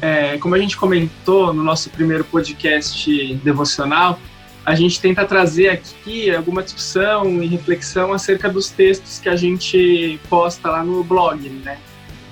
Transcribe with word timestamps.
é, 0.00 0.38
como 0.38 0.54
a 0.54 0.58
gente 0.58 0.76
comentou 0.76 1.52
no 1.52 1.64
nosso 1.64 1.90
primeiro 1.90 2.22
podcast 2.22 3.34
devocional, 3.42 4.20
a 4.64 4.76
gente 4.76 5.00
tenta 5.00 5.24
trazer 5.24 5.70
aqui 5.70 6.32
alguma 6.32 6.62
discussão 6.62 7.42
e 7.42 7.48
reflexão 7.48 8.12
acerca 8.12 8.48
dos 8.48 8.68
textos 8.68 9.18
que 9.18 9.28
a 9.28 9.34
gente 9.34 10.20
posta 10.30 10.70
lá 10.70 10.84
no 10.84 11.02
blog, 11.02 11.48
né? 11.48 11.78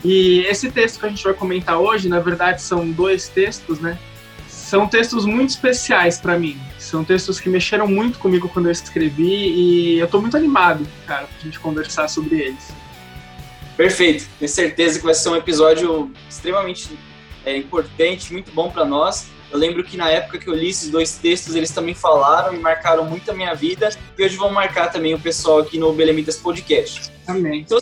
E 0.04 0.42
esse 0.42 0.70
texto 0.70 1.00
que 1.00 1.06
a 1.06 1.08
gente 1.08 1.24
vai 1.24 1.34
comentar 1.34 1.80
hoje, 1.80 2.08
na 2.08 2.20
verdade, 2.20 2.62
são 2.62 2.88
dois 2.88 3.26
textos, 3.26 3.80
né? 3.80 3.98
São 4.70 4.86
textos 4.86 5.24
muito 5.24 5.50
especiais 5.50 6.20
para 6.20 6.38
mim. 6.38 6.56
São 6.78 7.04
textos 7.04 7.40
que 7.40 7.48
mexeram 7.48 7.88
muito 7.88 8.20
comigo 8.20 8.48
quando 8.48 8.66
eu 8.66 8.70
escrevi 8.70 9.24
e 9.24 9.98
eu 9.98 10.04
estou 10.04 10.20
muito 10.20 10.36
animado, 10.36 10.86
cara, 11.08 11.26
pra 11.26 11.40
gente 11.40 11.58
conversar 11.58 12.06
sobre 12.06 12.38
eles. 12.38 12.72
Perfeito. 13.76 14.28
Tenho 14.38 14.48
certeza 14.48 15.00
que 15.00 15.04
vai 15.04 15.12
ser 15.12 15.28
um 15.28 15.34
episódio 15.34 16.12
extremamente 16.28 16.96
é, 17.44 17.56
importante, 17.56 18.32
muito 18.32 18.52
bom 18.52 18.70
para 18.70 18.84
nós. 18.84 19.26
Eu 19.50 19.58
lembro 19.58 19.82
que 19.82 19.96
na 19.96 20.08
época 20.08 20.38
que 20.38 20.48
eu 20.48 20.54
li 20.54 20.68
esses 20.68 20.88
dois 20.88 21.16
textos, 21.16 21.56
eles 21.56 21.72
também 21.72 21.92
falaram 21.92 22.54
e 22.54 22.58
marcaram 22.60 23.04
muito 23.04 23.28
a 23.28 23.34
minha 23.34 23.52
vida. 23.54 23.88
E 24.16 24.24
hoje 24.24 24.36
vão 24.36 24.52
marcar 24.52 24.92
também 24.92 25.12
o 25.14 25.18
pessoal 25.18 25.58
aqui 25.58 25.80
no 25.80 25.92
Belemitas 25.92 26.36
Podcast. 26.36 27.10
Amém. 27.26 27.62
Então, 27.62 27.80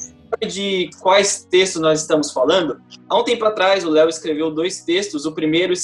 de 0.48 0.88
quais 1.02 1.46
textos 1.50 1.82
nós 1.82 2.00
estamos 2.00 2.32
falando? 2.32 2.80
Há 3.10 3.18
um 3.18 3.24
tempo 3.24 3.44
atrás, 3.44 3.84
o 3.84 3.90
Léo 3.90 4.08
escreveu 4.08 4.50
dois 4.50 4.80
textos. 4.80 5.26
O 5.26 5.32
primeiro 5.32 5.74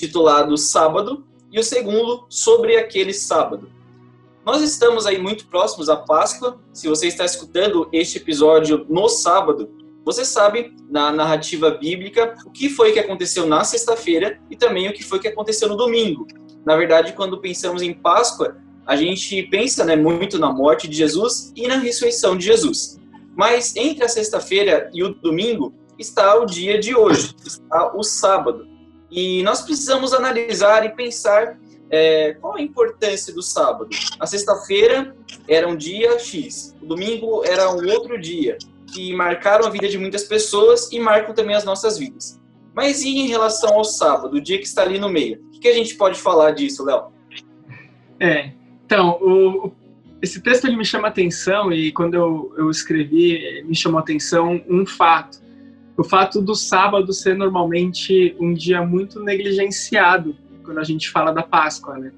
titulado 0.00 0.56
Sábado 0.56 1.24
e 1.52 1.60
o 1.60 1.62
segundo 1.62 2.24
sobre 2.28 2.76
aquele 2.76 3.12
sábado. 3.12 3.68
Nós 4.46 4.62
estamos 4.62 5.04
aí 5.04 5.18
muito 5.18 5.46
próximos 5.46 5.90
à 5.90 5.96
Páscoa. 5.96 6.58
Se 6.72 6.88
você 6.88 7.06
está 7.06 7.24
escutando 7.24 7.88
este 7.92 8.16
episódio 8.16 8.86
no 8.88 9.08
sábado, 9.08 9.68
você 10.02 10.24
sabe 10.24 10.74
na 10.88 11.12
narrativa 11.12 11.70
bíblica 11.70 12.34
o 12.46 12.50
que 12.50 12.70
foi 12.70 12.92
que 12.92 12.98
aconteceu 12.98 13.46
na 13.46 13.62
sexta-feira 13.62 14.40
e 14.50 14.56
também 14.56 14.88
o 14.88 14.92
que 14.94 15.04
foi 15.04 15.18
que 15.18 15.28
aconteceu 15.28 15.68
no 15.68 15.76
domingo. 15.76 16.26
Na 16.64 16.76
verdade, 16.76 17.12
quando 17.12 17.38
pensamos 17.38 17.82
em 17.82 17.92
Páscoa, 17.92 18.56
a 18.86 18.96
gente 18.96 19.42
pensa 19.44 19.84
né, 19.84 19.94
muito 19.94 20.38
na 20.38 20.50
morte 20.50 20.88
de 20.88 20.96
Jesus 20.96 21.52
e 21.54 21.68
na 21.68 21.76
ressurreição 21.76 22.36
de 22.36 22.46
Jesus. 22.46 22.98
Mas 23.36 23.76
entre 23.76 24.04
a 24.04 24.08
sexta-feira 24.08 24.90
e 24.94 25.04
o 25.04 25.14
domingo 25.14 25.74
está 25.98 26.34
o 26.36 26.46
dia 26.46 26.78
de 26.78 26.94
hoje, 26.94 27.34
está 27.44 27.94
o 27.94 28.02
sábado. 28.02 28.66
E 29.10 29.42
nós 29.42 29.62
precisamos 29.62 30.12
analisar 30.12 30.84
e 30.84 30.90
pensar 30.90 31.58
é, 31.90 32.34
qual 32.34 32.56
a 32.56 32.62
importância 32.62 33.34
do 33.34 33.42
sábado. 33.42 33.90
A 34.18 34.26
sexta-feira 34.26 35.14
era 35.48 35.68
um 35.68 35.76
dia 35.76 36.18
X, 36.18 36.76
o 36.80 36.86
domingo 36.86 37.44
era 37.44 37.70
um 37.70 37.84
outro 37.90 38.20
dia, 38.20 38.56
que 38.92 39.12
marcaram 39.14 39.66
a 39.66 39.70
vida 39.70 39.88
de 39.88 39.98
muitas 39.98 40.24
pessoas 40.24 40.90
e 40.92 41.00
marcam 41.00 41.34
também 41.34 41.56
as 41.56 41.64
nossas 41.64 41.98
vidas. 41.98 42.40
Mas 42.74 43.02
e 43.02 43.08
em 43.08 43.26
relação 43.26 43.74
ao 43.74 43.84
sábado, 43.84 44.36
o 44.36 44.40
dia 44.40 44.58
que 44.58 44.66
está 44.66 44.82
ali 44.82 44.98
no 44.98 45.08
meio? 45.08 45.42
O 45.54 45.60
que 45.60 45.68
a 45.68 45.74
gente 45.74 45.96
pode 45.96 46.18
falar 46.18 46.52
disso, 46.52 46.84
Léo? 46.84 47.12
É, 48.18 48.52
então, 48.86 49.18
o, 49.20 49.72
esse 50.22 50.40
texto 50.40 50.66
ele 50.66 50.76
me 50.76 50.84
chama 50.84 51.08
atenção 51.08 51.72
e 51.72 51.90
quando 51.90 52.14
eu, 52.14 52.54
eu 52.56 52.70
escrevi, 52.70 53.62
me 53.64 53.74
chamou 53.74 53.98
atenção 53.98 54.62
um 54.68 54.86
fato 54.86 55.40
o 56.00 56.04
fato 56.04 56.40
do 56.40 56.54
sábado 56.54 57.12
ser 57.12 57.36
normalmente 57.36 58.34
um 58.40 58.54
dia 58.54 58.80
muito 58.82 59.22
negligenciado 59.22 60.34
quando 60.64 60.78
a 60.78 60.82
gente 60.82 61.10
fala 61.10 61.30
da 61.30 61.42
Páscoa, 61.42 61.98
né? 61.98 62.10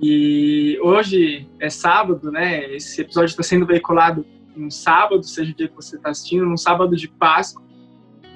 E 0.00 0.78
hoje 0.82 1.46
é 1.60 1.68
sábado, 1.68 2.32
né? 2.32 2.74
Esse 2.74 3.02
episódio 3.02 3.28
está 3.28 3.42
sendo 3.42 3.66
veiculado 3.66 4.24
no 4.56 4.70
sábado, 4.70 5.22
seja 5.22 5.52
o 5.52 5.54
dia 5.54 5.68
que 5.68 5.76
você 5.76 5.96
está 5.96 6.08
assistindo, 6.08 6.46
no 6.46 6.56
sábado 6.56 6.96
de 6.96 7.06
Páscoa. 7.06 7.62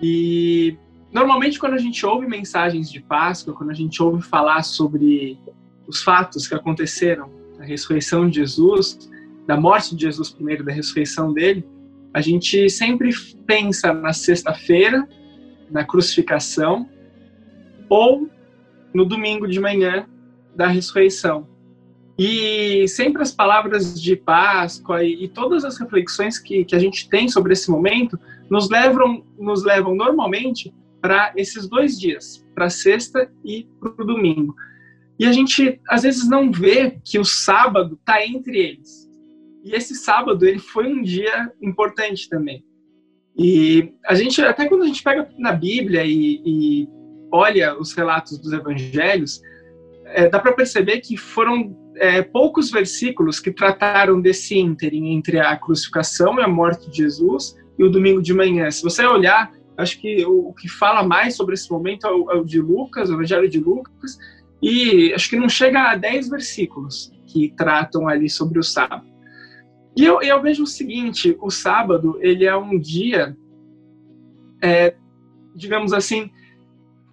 E 0.03 0.77
normalmente 1.11 1.59
quando 1.59 1.73
a 1.73 1.79
gente 1.79 2.05
ouve 2.05 2.27
mensagens 2.27 2.93
de 2.93 3.01
Páscoa, 3.01 3.55
quando 3.55 3.71
a 3.71 3.75
gente 3.75 4.03
ouve 4.03 4.21
falar 4.21 4.63
sobre 4.65 5.39
os 5.87 6.03
fatos 6.03 6.47
que 6.47 6.55
aconteceram, 6.55 7.31
a 7.59 7.65
ressurreição 7.65 8.29
de 8.29 8.37
Jesus, 8.41 9.09
da 9.47 9.59
morte 9.59 9.97
de 9.97 10.03
Jesus 10.03 10.29
primeiro, 10.29 10.63
da 10.63 10.73
ressurreição 10.73 11.33
dele, 11.33 11.67
a 12.19 12.21
gente 12.21 12.69
sempre 12.69 13.11
pensa 13.47 13.93
na 13.93 14.13
sexta-feira, 14.13 15.09
na 15.71 15.85
crucificação, 15.85 16.89
ou 17.89 18.29
no 18.93 19.05
domingo 19.05 19.47
de 19.47 19.61
manhã 19.61 20.05
da 20.55 20.67
ressurreição. 20.67 21.47
E 22.19 22.89
sempre 22.89 23.23
as 23.23 23.31
palavras 23.31 24.01
de 24.01 24.17
Páscoa 24.17 25.05
e, 25.05 25.25
e 25.25 25.29
todas 25.29 25.65
as 25.65 25.79
reflexões 25.79 26.41
que, 26.41 26.65
que 26.65 26.75
a 26.75 26.79
gente 26.79 27.09
tem 27.09 27.29
sobre 27.29 27.53
esse 27.53 27.71
momento 27.71 28.19
nos 28.51 28.69
levam, 28.69 29.25
nos 29.39 29.63
levam 29.63 29.95
normalmente 29.95 30.75
para 31.01 31.33
esses 31.37 31.69
dois 31.69 32.01
dias, 32.01 32.45
para 32.53 32.69
sexta 32.69 33.31
e 33.45 33.69
para 33.79 34.03
o 34.03 34.05
domingo. 34.05 34.57
E 35.21 35.25
a 35.25 35.31
gente 35.31 35.81
às 35.89 36.03
vezes 36.03 36.29
não 36.29 36.51
vê 36.51 36.99
que 37.05 37.21
o 37.21 37.25
sábado 37.25 37.95
está 37.95 38.27
entre 38.27 38.59
eles. 38.59 39.08
E 39.65 39.75
esse 39.75 39.95
sábado 39.95 40.47
ele 40.47 40.59
foi 40.59 40.87
um 40.87 41.03
dia 41.03 41.53
importante 41.61 42.29
também. 42.29 42.65
E 43.37 43.93
a 44.05 44.15
gente, 44.15 44.43
até 44.43 44.69
quando 44.69 44.83
a 44.83 44.87
gente 44.87 45.03
pega 45.03 45.29
na 45.39 45.53
Bíblia 45.53 46.05
e, 46.05 46.43
e 46.45 46.89
olha 47.31 47.79
os 47.79 47.93
relatos 47.93 48.39
dos 48.39 48.53
evangelhos, 48.53 49.41
é, 50.07 50.29
dá 50.29 50.39
para 50.39 50.53
perceber 50.53 51.01
que 51.01 51.17
foram 51.17 51.77
é, 51.97 52.23
poucos 52.23 52.71
versículos 52.71 53.39
que 53.39 53.51
trataram 53.51 54.21
desse 54.21 54.59
ínterim 54.59 55.13
entre 55.13 55.39
a 55.39 55.57
crucificação 55.57 56.39
e 56.39 56.43
a 56.43 56.49
morte 56.49 56.91
de 56.91 56.99
Jesus 56.99 57.57
e 57.79 57.85
o 57.85 57.91
domingo 57.91 58.23
de 58.23 58.33
manhã. 58.33 58.71
Se 58.71 58.83
você 58.83 59.05
olhar, 59.05 59.53
acho 59.77 60.01
que 60.01 60.25
o, 60.25 60.49
o 60.49 60.55
que 60.55 60.69
fala 60.69 61.03
mais 61.03 61.37
sobre 61.37 61.55
esse 61.55 61.71
momento 61.71 62.07
é 62.07 62.11
o, 62.11 62.31
é 62.33 62.35
o, 62.37 62.45
de 62.45 62.61
Lucas, 62.61 63.11
o 63.11 63.15
evangelho 63.15 63.49
de 63.49 63.61
Lucas, 63.61 64.19
e 64.61 65.13
acho 65.15 65.31
que 65.31 65.37
não 65.37 65.49
chega 65.49 65.91
a 65.93 65.97
10 65.97 66.29
versículos 66.29 67.13
que 67.27 67.55
tratam 67.57 68.09
ali 68.09 68.29
sobre 68.29 68.59
o 68.59 68.63
sábado. 68.63 69.07
E 69.99 70.05
eu, 70.05 70.23
eu 70.23 70.41
vejo 70.41 70.63
o 70.63 70.67
seguinte: 70.67 71.37
o 71.41 71.51
sábado 71.51 72.19
ele 72.21 72.45
é 72.45 72.57
um 72.57 72.79
dia, 72.79 73.37
é, 74.63 74.95
digamos 75.57 75.93
assim, 75.93 76.31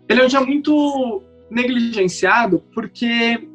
ele 0.07 0.21
é 0.21 0.25
um 0.25 0.27
dia 0.27 0.41
muito 0.41 1.23
negligenciado 1.49 2.59
porque 2.75 3.49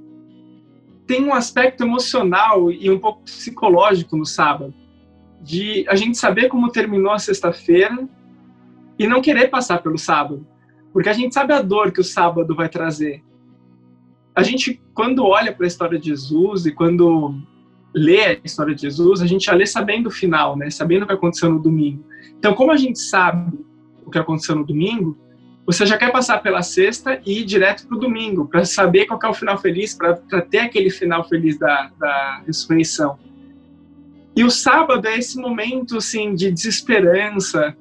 tem 1.07 1.25
um 1.25 1.33
aspecto 1.33 1.85
emocional 1.85 2.73
e 2.73 2.91
um 2.91 2.99
pouco 2.99 3.23
psicológico 3.23 4.17
no 4.17 4.27
sábado, 4.27 4.75
de 5.41 5.87
a 5.89 5.95
gente 5.95 6.19
saber 6.19 6.49
como 6.49 6.73
terminou 6.73 7.13
a 7.13 7.19
sexta-feira 7.21 8.09
e 8.99 9.07
não 9.07 9.23
querer 9.23 9.49
passar 9.49 9.81
pelo 9.81 9.97
sábado, 9.97 10.45
porque 10.93 11.09
a 11.09 11.13
gente 11.13 11.35
sabe 11.35 11.53
a 11.53 11.63
dor 11.63 11.93
que 11.93 12.01
o 12.01 12.05
sábado 12.05 12.53
vai 12.53 12.69
trazer. 12.69 13.23
A 14.35 14.43
gente, 14.43 14.83
quando 14.93 15.25
olha 15.25 15.53
para 15.53 15.67
a 15.67 15.69
história 15.69 16.01
de 16.01 16.07
Jesus 16.09 16.67
e 16.67 16.73
quando 16.73 17.41
lê 17.95 18.25
a 18.25 18.39
história 18.45 18.75
de 18.75 18.83
Jesus, 18.83 19.21
a 19.21 19.27
gente 19.27 19.47
já 19.47 19.53
lê 19.53 19.67
sabendo 19.67 20.07
o 20.09 20.11
final, 20.11 20.57
né? 20.57 20.71
Sabendo 20.71 21.03
o 21.03 21.07
que 21.07 21.13
aconteceu 21.13 21.51
no 21.51 21.59
domingo. 21.59 22.05
Então, 22.39 22.55
como 22.55 22.73
a 22.73 22.77
gente 22.77 22.99
sabe 22.99 23.59
o 24.05 24.11
que 24.11 24.19
aconteceu 24.19 24.57
no 24.57 24.65
domingo, 24.65 25.19
você 25.67 25.87
já 25.87 25.97
quer 25.97 26.11
passar 26.11 26.39
pela 26.43 26.63
sexta 26.63 27.21
e 27.25 27.41
ir 27.41 27.45
direto 27.45 27.87
para 27.87 27.97
o 27.97 28.01
domingo, 28.01 28.47
para 28.47 28.65
saber 28.65 29.07
qual 29.07 29.21
é 29.23 29.29
o 29.29 29.35
final 29.35 29.59
feliz, 29.59 29.95
para 29.95 30.15
ter 30.43 30.59
aquele 30.59 30.91
final 30.91 31.29
feliz 31.29 31.59
da, 31.59 31.91
da 31.99 32.43
ressurreição. 32.47 33.19
E 34.35 34.43
o 34.43 34.51
sábado 34.51 35.07
é 35.07 35.19
esse 35.19 35.39
momento 35.39 35.99
assim 35.99 36.35
de 36.35 36.51
desesperança, 36.51 37.77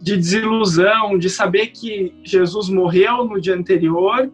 de 0.00 0.16
desilusão, 0.16 1.18
de 1.18 1.28
saber 1.28 1.68
que 1.68 2.14
Jesus 2.24 2.68
morreu 2.68 3.24
no 3.24 3.40
dia 3.40 3.54
anterior 3.54 4.30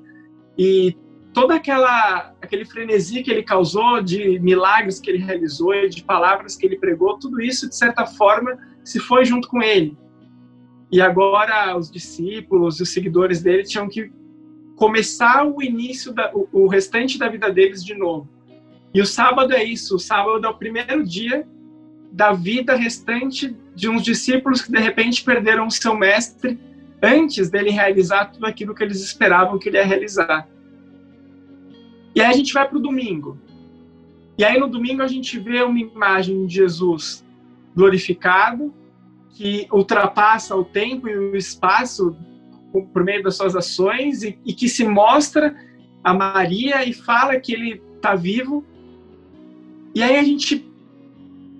e 0.57 0.97
toda 1.37 1.55
aquela 1.55 2.33
aquele 2.41 2.65
frenesi 2.65 3.23
que 3.23 3.31
ele 3.31 3.43
causou 3.43 4.03
de 4.03 4.39
milagres 4.39 4.99
que 4.99 5.11
ele 5.11 5.23
realizou 5.23 5.75
e 5.75 5.87
de 5.87 6.03
palavras 6.03 6.57
que 6.57 6.65
ele 6.65 6.79
pregou, 6.79 7.19
tudo 7.19 7.43
isso 7.43 7.69
de 7.69 7.77
certa 7.77 8.07
forma 8.07 8.59
se 8.83 8.99
foi 8.99 9.23
junto 9.27 9.47
com 9.47 9.63
ele. 9.63 9.99
E 10.91 10.99
agora 10.99 11.77
os 11.77 11.91
discípulos, 11.91 12.81
os 12.81 12.91
seguidores 12.91 13.43
dele 13.43 13.65
tinham 13.65 13.87
que 13.87 14.11
começar 14.77 15.47
o 15.47 15.63
início 15.63 16.11
da, 16.11 16.35
o, 16.35 16.49
o 16.51 16.69
restante 16.69 17.19
da 17.19 17.29
vida 17.29 17.53
deles 17.53 17.85
de 17.85 17.95
novo. 17.95 18.27
E 18.95 19.03
o 19.03 19.07
sábado 19.07 19.53
é 19.53 19.63
isso, 19.63 19.97
o 19.97 19.99
sábado 19.99 20.47
é 20.47 20.49
o 20.49 20.57
primeiro 20.57 21.05
dia 21.05 21.47
da 22.11 22.33
vida 22.33 22.75
restante 22.75 23.55
de 23.75 23.91
uns 23.91 24.03
discípulos 24.03 24.63
que 24.63 24.73
de 24.73 24.79
repente 24.79 25.23
perderam 25.23 25.67
o 25.67 25.71
seu 25.71 25.95
mestre 25.95 26.59
antes 27.03 27.51
dele 27.51 27.69
realizar 27.69 28.33
tudo 28.33 28.47
aquilo 28.47 28.75
que 28.75 28.83
eles 28.83 29.03
esperavam 29.03 29.59
que 29.59 29.69
ele 29.69 29.77
ia 29.77 29.85
realizar. 29.85 30.49
E 32.17 32.21
aí 32.23 32.31
a 32.31 32.33
gente 32.33 32.55
vai 32.55 32.67
para 32.67 32.79
o 32.79 32.81
domingo. 32.81 33.39
E 34.39 34.45
aí 34.45 34.59
no 34.59 34.69
domingo 34.69 35.03
a 35.03 35.07
gente 35.07 35.39
vê 35.39 35.63
uma 35.63 35.79
imagem 35.79 36.47
de 36.47 36.55
Jesus 36.55 37.23
glorificado, 37.75 38.73
que 39.33 39.69
ultrapassa 39.71 40.57
o 40.57 40.65
tempo 40.65 41.07
e 41.07 41.15
o 41.15 41.37
espaço 41.37 42.17
por 42.91 43.05
meio 43.05 43.23
das 43.23 43.37
suas 43.37 43.55
ações 43.55 44.23
e, 44.23 44.39
e 44.47 44.55
que 44.55 44.67
se 44.67 44.83
mostra 44.83 45.55
a 46.03 46.15
Maria 46.15 46.89
e 46.89 46.95
fala 46.95 47.39
que 47.39 47.53
ele 47.53 47.83
está 47.97 48.15
vivo. 48.15 48.65
E 49.95 50.03
aí 50.03 50.17
a 50.17 50.23
gente 50.23 50.67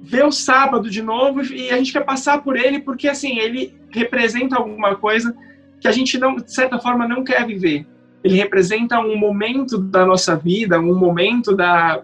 vê 0.01 0.23
o 0.23 0.33
sábado 0.33 0.89
de 0.89 1.03
novo 1.03 1.43
e 1.43 1.69
a 1.69 1.77
gente 1.77 1.93
quer 1.93 2.05
passar 2.05 2.43
por 2.43 2.57
ele 2.57 2.81
porque 2.81 3.09
assim 3.09 3.39
ele 3.39 3.75
representa 3.91 4.57
alguma 4.57 4.97
coisa 4.97 5.37
que 5.81 5.89
a 5.89 5.93
gente 5.93 6.17
não 6.17 6.37
de 6.37 6.51
certa 6.51 6.79
forma 6.79 7.07
não 7.07 7.23
quer 7.23 7.47
viver 7.47 7.87
ele 8.27 8.35
representa 8.35 8.99
um 8.99 9.17
momento 9.17 9.79
da 9.79 10.05
nossa 10.05 10.35
vida, 10.35 10.81
um 10.81 10.99
momento 10.99 11.55
da, 11.55 12.03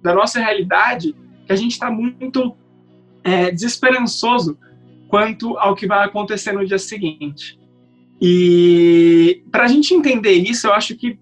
da 0.00 0.14
nossa 0.14 0.38
realidade 0.38 1.12
que 1.44 1.52
a 1.52 1.56
gente 1.56 1.72
está 1.72 1.90
muito 1.90 2.56
é, 3.24 3.50
desesperançoso 3.50 4.56
quanto 5.08 5.58
ao 5.58 5.74
que 5.74 5.84
vai 5.84 6.04
acontecer 6.04 6.52
no 6.52 6.64
dia 6.64 6.78
seguinte. 6.78 7.58
E 8.22 9.42
para 9.50 9.64
a 9.64 9.66
gente 9.66 9.92
entender 9.92 10.34
isso, 10.34 10.68
eu 10.68 10.72
acho 10.72 10.94
que 10.94 11.18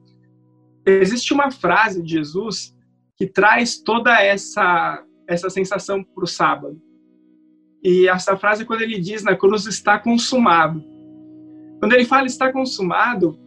existe 0.84 1.32
uma 1.32 1.50
frase 1.50 2.02
de 2.02 2.12
Jesus 2.12 2.76
que 3.16 3.26
traz 3.26 3.78
toda 3.78 4.22
essa 4.22 5.02
essa 5.26 5.48
sensação 5.48 6.04
para 6.04 6.24
o 6.24 6.26
sábado. 6.26 6.78
E 7.82 8.06
essa 8.06 8.36
frase, 8.36 8.66
quando 8.66 8.82
ele 8.82 9.00
diz 9.00 9.22
na 9.22 9.34
cruz, 9.34 9.64
está 9.64 9.98
consumado. 9.98 10.84
Quando 11.78 11.94
ele 11.94 12.04
fala 12.04 12.26
está 12.26 12.52
consumado, 12.52 13.38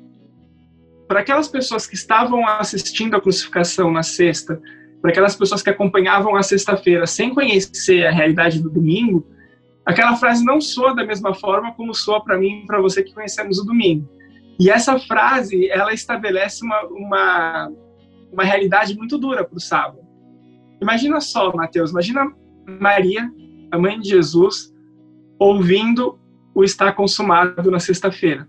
para 1.07 1.19
aquelas 1.19 1.47
pessoas 1.47 1.85
que 1.85 1.95
estavam 1.95 2.47
assistindo 2.47 3.15
a 3.15 3.21
crucificação 3.21 3.91
na 3.91 4.03
sexta, 4.03 4.61
para 5.01 5.11
aquelas 5.11 5.35
pessoas 5.35 5.61
que 5.61 5.69
acompanhavam 5.69 6.35
a 6.35 6.41
sexta-feira 6.41 7.05
sem 7.05 7.33
conhecer 7.33 8.05
a 8.07 8.11
realidade 8.11 8.61
do 8.61 8.69
domingo, 8.69 9.25
aquela 9.85 10.15
frase 10.15 10.43
não 10.43 10.59
soa 10.59 10.95
da 10.95 11.05
mesma 11.05 11.33
forma 11.33 11.73
como 11.73 11.93
soa 11.93 12.23
para 12.23 12.37
mim 12.37 12.63
e 12.63 12.65
para 12.65 12.81
você 12.81 13.03
que 13.03 13.13
conhecemos 13.13 13.59
o 13.59 13.65
domingo. 13.65 14.09
E 14.59 14.69
essa 14.69 14.97
frase, 14.97 15.69
ela 15.69 15.93
estabelece 15.93 16.65
uma, 16.65 16.81
uma, 16.85 17.71
uma 18.31 18.43
realidade 18.43 18.95
muito 18.95 19.17
dura 19.17 19.43
para 19.43 19.57
o 19.57 19.59
sábado. 19.59 19.99
Imagina 20.81 21.21
só, 21.21 21.53
Mateus, 21.53 21.91
imagina 21.91 22.31
Maria, 22.79 23.29
a 23.69 23.77
mãe 23.77 23.99
de 23.99 24.09
Jesus, 24.09 24.73
ouvindo 25.37 26.17
o 26.53 26.63
está 26.63 26.91
consumado 26.91 27.69
na 27.69 27.79
sexta-feira 27.79 28.47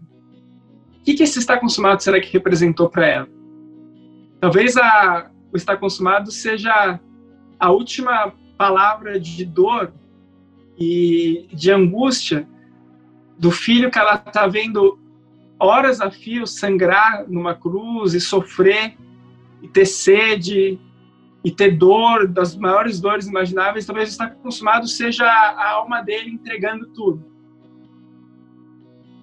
que, 1.07 1.15
que 1.15 1.23
esse 1.23 1.39
está 1.39 1.57
consumado 1.57 2.03
será 2.03 2.21
que 2.21 2.33
representou 2.33 2.91
para 2.91 3.07
ela? 3.07 3.29
Talvez 4.41 4.77
a, 4.77 5.31
o 5.53 5.57
está 5.57 5.77
consumado 5.77 6.33
seja 6.33 6.99
a 7.61 7.71
última 7.71 8.35
palavra 8.59 9.19
de 9.21 9.45
dor 9.45 9.93
e 10.77 11.49
de 11.53 11.71
angústia 11.71 12.47
do 13.39 13.53
filho 13.53 13.89
que 13.89 13.99
ela 13.99 14.17
está 14.17 14.49
vendo 14.49 14.99
horas 15.61 16.01
a 16.01 16.11
fio 16.11 16.45
sangrar 16.45 17.25
numa 17.29 17.55
cruz 17.55 18.13
e 18.13 18.21
sofrer 18.21 18.97
e 19.63 19.69
ter 19.69 19.87
sede 19.87 20.79
e 21.45 21.51
ter 21.53 21.77
dor 21.77 22.27
das 22.27 22.57
maiores 22.57 23.01
dores 23.01 23.29
imagináveis, 23.29 23.87
talvez 23.87 24.09
está 24.09 24.29
consumado 24.29 24.89
seja 24.89 25.25
a 25.25 25.71
alma 25.71 26.03
dele 26.03 26.31
entregando 26.31 26.89
tudo. 26.89 27.36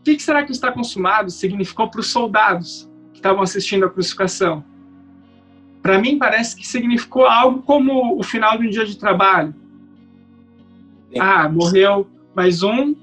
O 0.04 0.06
que, 0.06 0.20
será 0.20 0.44
que 0.44 0.52
está 0.52 0.70
consumado 0.70 1.32
significou 1.32 1.90
para 1.90 2.02
os 2.02 2.08
soldados 2.08 2.92
que 3.14 3.20
estavam 3.20 3.42
assistindo 3.42 3.86
a 3.86 3.90
crucificação? 3.90 4.62
Para 5.82 5.98
mim, 5.98 6.18
parece 6.18 6.58
que 6.58 6.68
significou 6.68 7.26
algo 7.26 7.62
como 7.62 8.20
o 8.20 8.22
final 8.22 8.58
de 8.58 8.68
um 8.68 8.70
dia 8.70 8.86
de 8.86 8.98
trabalho. 8.98 9.56
Ah, 11.18 11.48
morreu 11.48 12.06
mais 12.36 12.64
um, 12.64 12.94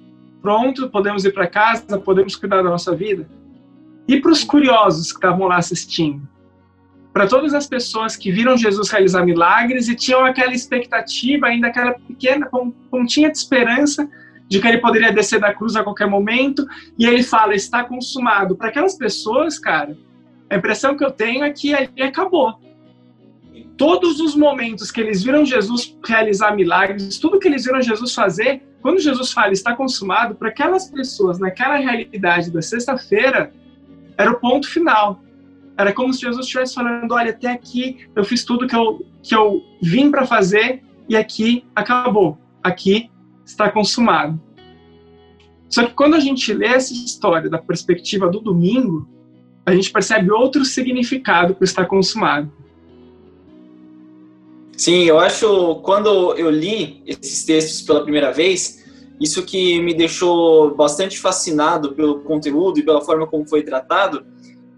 pronto, 0.43 0.91
podemos 0.91 1.25
ir 1.25 1.33
para 1.33 1.47
casa, 1.47 1.99
podemos 1.99 2.37
cuidar 2.37 2.59
da 2.59 2.69
nossa 2.69 2.95
vida. 2.95 3.27
E 4.07 4.21
para 4.21 4.33
os 4.33 4.45
curiosos 4.45 5.11
que 5.11 5.17
estavam 5.17 5.47
lá 5.47 5.57
assistindo? 5.57 6.29
Para 7.15 7.27
todas 7.27 7.55
as 7.55 7.67
pessoas 7.67 8.15
que 8.15 8.31
viram 8.31 8.59
Jesus 8.59 8.91
realizar 8.91 9.25
milagres 9.25 9.89
e 9.89 9.97
tinham 9.97 10.23
aquela 10.27 10.53
expectativa, 10.53 11.47
ainda 11.47 11.69
aquela 11.69 11.95
pequena 11.95 12.47
pontinha 12.91 13.33
de 13.33 13.39
esperança 13.39 14.07
de 14.51 14.61
que 14.61 14.67
ele 14.67 14.79
poderia 14.79 15.13
descer 15.13 15.39
da 15.39 15.55
cruz 15.55 15.77
a 15.77 15.85
qualquer 15.85 16.09
momento, 16.09 16.67
e 16.99 17.07
ele 17.07 17.23
fala, 17.23 17.55
está 17.55 17.85
consumado. 17.85 18.57
Para 18.57 18.69
aquelas 18.69 18.99
pessoas, 18.99 19.61
cara, 19.61 19.97
a 20.51 20.57
impressão 20.57 20.97
que 20.97 21.05
eu 21.05 21.13
tenho 21.13 21.45
é 21.45 21.51
que 21.51 21.73
ele 21.73 22.03
acabou. 22.03 22.59
Todos 23.77 24.19
os 24.19 24.35
momentos 24.35 24.91
que 24.91 25.01
eles 25.01 25.23
viram 25.23 25.47
Jesus 25.47 25.97
realizar 26.05 26.55
milagres, 26.57 27.17
tudo 27.19 27.39
que 27.39 27.47
eles 27.47 27.65
viram 27.65 27.81
Jesus 27.81 28.13
fazer, 28.13 28.61
quando 28.83 28.99
Jesus 28.99 29.33
fala 29.33 29.53
está 29.53 29.77
consumado, 29.77 30.35
para 30.35 30.49
aquelas 30.49 30.91
pessoas, 30.91 31.39
naquela 31.39 31.77
realidade 31.77 32.51
da 32.51 32.61
sexta-feira, 32.61 33.53
era 34.19 34.33
o 34.33 34.41
ponto 34.41 34.69
final. 34.69 35.23
Era 35.79 35.93
como 35.93 36.13
se 36.13 36.23
Jesus 36.23 36.45
estivesse 36.45 36.75
falando: 36.75 37.13
olha, 37.13 37.31
até 37.31 37.49
aqui 37.49 38.07
eu 38.17 38.25
fiz 38.25 38.45
tudo 38.45 38.67
que 38.67 38.75
eu, 38.75 39.07
que 39.23 39.35
eu 39.35 39.63
vim 39.81 40.11
para 40.11 40.27
fazer 40.27 40.83
e 41.09 41.17
aqui 41.17 41.65
acabou. 41.75 42.37
Aqui 42.63 43.11
está 43.51 43.71
consumado. 43.71 44.41
Só 45.69 45.87
que 45.87 45.95
quando 45.95 46.15
a 46.15 46.21
gente 46.21 46.53
lê 46.53 46.67
essa 46.67 46.93
história 46.93 47.49
da 47.49 47.59
perspectiva 47.59 48.29
do 48.29 48.41
domingo, 48.41 49.09
a 49.65 49.75
gente 49.75 49.93
percebe 49.93 50.31
outro 50.31 50.65
significado 50.65 51.55
para 51.55 51.65
estar 51.65 51.87
consumado. 51.87 52.51
Sim, 54.77 55.05
eu 55.05 55.21
acho 55.21 55.77
quando 55.83 56.35
eu 56.35 56.51
li 56.51 57.03
esses 57.07 57.45
textos 57.45 57.83
pela 57.83 58.03
primeira 58.03 58.33
vez, 58.33 58.85
isso 59.21 59.43
que 59.45 59.81
me 59.83 59.93
deixou 59.93 60.75
bastante 60.75 61.19
fascinado 61.19 61.93
pelo 61.93 62.21
conteúdo 62.21 62.81
e 62.81 62.83
pela 62.83 63.03
forma 63.03 63.27
como 63.27 63.47
foi 63.47 63.63
tratado, 63.63 64.25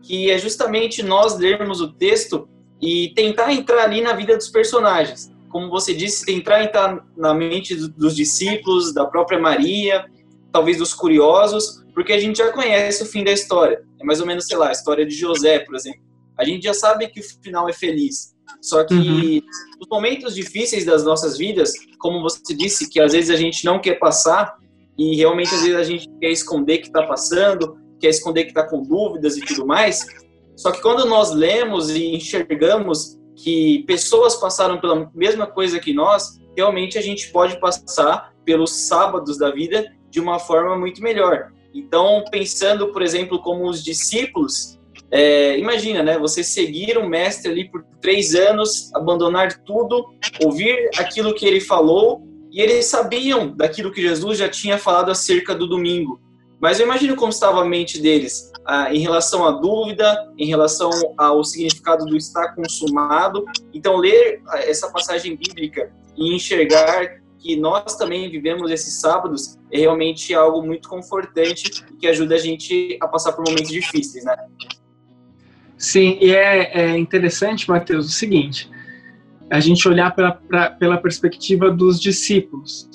que 0.03 0.31
é 0.31 0.37
justamente 0.37 1.03
nós 1.03 1.39
lermos 1.39 1.81
o 1.81 1.93
texto 1.93 2.49
e 2.81 3.11
tentar 3.15 3.53
entrar 3.53 3.85
ali 3.85 4.01
na 4.01 4.13
vida 4.13 4.37
dos 4.37 4.49
personagens 4.49 5.32
como 5.53 5.69
você 5.69 5.93
disse, 5.93 6.25
tentar 6.25 6.65
entrar 6.65 7.05
na 7.15 7.35
mente 7.35 7.77
dos 7.77 8.17
discípulos, 8.17 8.93
da 8.95 9.05
própria 9.05 9.39
Maria, 9.39 10.07
talvez 10.51 10.79
dos 10.79 10.95
curiosos, 10.95 11.85
porque 11.95 12.13
a 12.13 12.19
gente 12.19 12.39
já 12.39 12.51
conhece 12.51 13.03
o 13.03 13.07
fim 13.07 13.23
da 13.23 13.31
história. 13.31 13.85
É 14.01 14.05
mais 14.05 14.21
ou 14.21 14.27
menos, 14.27 14.47
sei 14.47 14.57
lá, 14.57 14.71
a 14.71 14.73
história 14.73 15.05
de 15.05 15.15
José, 15.15 15.59
por 15.61 15.77
exemplo. 15.77 16.01
A 16.39 16.45
gente 16.45 16.65
já 16.65 16.73
sabe 16.73 17.07
que 17.09 17.21
o 17.21 17.23
final 17.43 17.69
é 17.69 17.73
feliz. 17.73 18.33
Só 18.61 18.83
que 18.85 18.95
uhum. 18.95 19.41
os 19.81 19.89
momentos 19.91 20.35
difíceis 20.35 20.87
das 20.87 21.05
nossas 21.05 21.37
vidas, 21.37 21.73
como 21.99 22.23
você 22.23 22.55
disse, 22.55 22.89
que 22.89 22.99
às 22.99 23.13
vezes 23.13 23.31
a 23.31 23.37
gente 23.37 23.65
não 23.65 23.79
quer 23.79 23.99
passar 23.99 24.57
e 24.99 25.17
realmente 25.17 25.55
às 25.55 25.63
vezes 25.63 25.77
a 25.77 25.85
gente 25.85 26.09
quer 26.21 26.31
esconder 26.31 26.79
que 26.79 26.87
está 26.87 27.03
passando, 27.03 27.77
quer 28.01 28.09
esconder 28.09 28.45
que 28.45 28.51
está 28.51 28.67
com 28.67 28.83
dúvidas 28.83 29.37
e 29.37 29.41
tudo 29.43 29.67
mais. 29.67 30.07
Só 30.57 30.71
que 30.71 30.81
quando 30.81 31.05
nós 31.07 31.33
lemos 31.33 31.91
e 31.91 32.15
enxergamos 32.15 33.19
que 33.37 33.85
pessoas 33.87 34.37
passaram 34.37 34.81
pela 34.81 35.11
mesma 35.15 35.47
coisa 35.47 35.81
que 35.81 35.93
nós, 35.93 36.41
realmente 36.57 36.99
a 36.99 37.03
gente 37.03 37.31
pode 37.31 37.59
passar 37.59 38.33
pelos 38.45 38.71
sábados 38.71 39.39
da 39.39 39.51
vida 39.51 39.91
de 40.11 40.21
uma 40.21 40.39
forma 40.39 40.77
muito 40.77 41.03
melhor. 41.03 41.53
Então, 41.75 42.23
pensando, 42.31 42.93
por 42.93 43.03
exemplo, 43.03 43.41
como 43.41 43.69
os 43.69 43.83
discípulos, 43.83 44.79
é, 45.11 45.59
imagina, 45.59 46.03
né? 46.03 46.19
Você 46.19 46.45
seguir 46.45 46.99
um 46.99 47.09
mestre 47.09 47.51
ali 47.51 47.71
por 47.71 47.85
três 48.01 48.35
anos, 48.35 48.93
abandonar 48.95 49.63
tudo, 49.65 50.07
ouvir 50.45 50.91
aquilo 50.99 51.35
que 51.35 51.47
ele 51.47 51.61
falou, 51.61 52.23
e 52.51 52.61
eles 52.61 52.87
sabiam 52.87 53.57
daquilo 53.57 53.91
que 53.91 54.03
Jesus 54.03 54.39
já 54.39 54.49
tinha 54.49 54.77
falado 54.77 55.11
acerca 55.11 55.55
do 55.55 55.67
domingo. 55.67 56.21
Mas 56.63 56.79
eu 56.79 56.87
imagino 56.87 57.17
como 57.17 57.31
estava 57.31 57.61
a 57.61 57.65
mente 57.65 58.01
deles 58.01 58.53
ah, 58.65 58.95
em 58.95 59.01
relação 59.01 59.45
à 59.45 59.51
dúvida, 59.51 60.33
em 60.39 60.47
relação 60.47 60.91
ao 61.19 61.43
significado 61.43 62.07
do 62.07 62.17
estar 62.17 62.55
consumado. 62.55 63.45
Então, 63.75 63.97
ler 63.97 64.41
ah, 64.47 64.61
essa 64.61 64.89
passagem 64.89 65.35
bíblica 65.35 65.93
e 66.17 66.33
enxergar 66.33 67.21
que 67.41 67.57
nós 67.57 67.97
também 67.97 68.31
vivemos 68.31 68.71
esses 68.71 69.01
sábados 69.01 69.59
é 69.73 69.81
realmente 69.81 70.33
algo 70.33 70.63
muito 70.63 70.89
confortante 70.89 71.69
que 71.99 72.07
ajuda 72.07 72.37
a 72.37 72.39
gente 72.39 72.97
a 73.01 73.09
passar 73.09 73.33
por 73.33 73.45
momentos 73.45 73.73
difíceis, 73.73 74.25
né? 74.25 74.37
Sim, 75.77 76.17
e 76.21 76.33
é, 76.33 76.79
é 76.79 76.97
interessante, 76.97 77.69
Mateus, 77.69 78.07
o 78.07 78.11
seguinte: 78.11 78.71
a 79.51 79.59
gente 79.59 79.89
olhar 79.89 80.15
pela, 80.15 80.31
pra, 80.31 80.71
pela 80.71 80.97
perspectiva 80.97 81.73
dos 81.73 82.01
discípulos, 82.01 82.89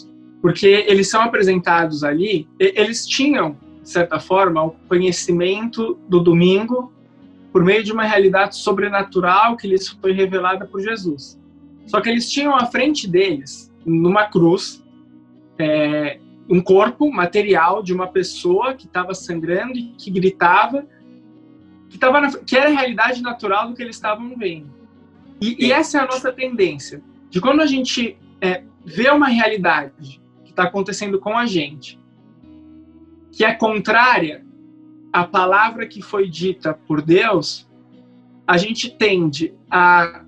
porque 0.47 0.85
eles 0.87 1.09
são 1.09 1.23
apresentados 1.23 2.05
ali, 2.05 2.47
eles 2.57 3.05
tinham, 3.05 3.57
de 3.83 3.89
certa 3.89 4.17
forma, 4.17 4.63
o 4.63 4.71
conhecimento 4.87 5.99
do 6.07 6.21
domingo 6.21 6.93
por 7.51 7.65
meio 7.65 7.83
de 7.83 7.91
uma 7.91 8.05
realidade 8.05 8.55
sobrenatural 8.55 9.57
que 9.57 9.67
lhes 9.67 9.89
foi 9.89 10.13
revelada 10.13 10.65
por 10.65 10.79
Jesus. 10.79 11.37
Só 11.85 11.99
que 11.99 12.07
eles 12.07 12.31
tinham 12.31 12.55
à 12.55 12.65
frente 12.65 13.09
deles, 13.09 13.69
numa 13.85 14.27
cruz, 14.27 14.81
é, 15.59 16.17
um 16.49 16.61
corpo 16.61 17.11
material 17.11 17.83
de 17.83 17.93
uma 17.93 18.07
pessoa 18.07 18.73
que 18.73 18.85
estava 18.85 19.13
sangrando 19.13 19.77
e 19.77 19.95
que 19.97 20.09
gritava, 20.09 20.87
que, 21.89 21.97
tava 21.97 22.21
na, 22.21 22.31
que 22.31 22.55
era 22.55 22.69
a 22.69 22.73
realidade 22.73 23.21
natural 23.21 23.67
do 23.67 23.75
que 23.75 23.83
eles 23.83 23.97
estavam 23.97 24.33
vendo. 24.37 24.69
E, 25.41 25.65
e 25.65 25.73
essa 25.73 25.97
é 25.97 26.01
a 26.03 26.05
nossa 26.05 26.31
tendência, 26.31 27.03
de 27.29 27.41
quando 27.41 27.59
a 27.59 27.65
gente 27.65 28.17
é, 28.39 28.63
vê 28.85 29.09
uma 29.09 29.27
realidade 29.27 30.25
está 30.57 30.63
acontecendo 30.63 31.19
com 31.19 31.37
a 31.37 31.45
gente, 31.45 31.99
que 33.31 33.45
é 33.45 33.53
contrária 33.53 34.43
à 35.13 35.23
palavra 35.23 35.85
que 35.85 36.01
foi 36.01 36.27
dita 36.27 36.73
por 36.73 36.99
Deus, 36.99 37.67
a 38.47 38.57
gente 38.57 38.89
tende 38.89 39.53
a 39.69 40.23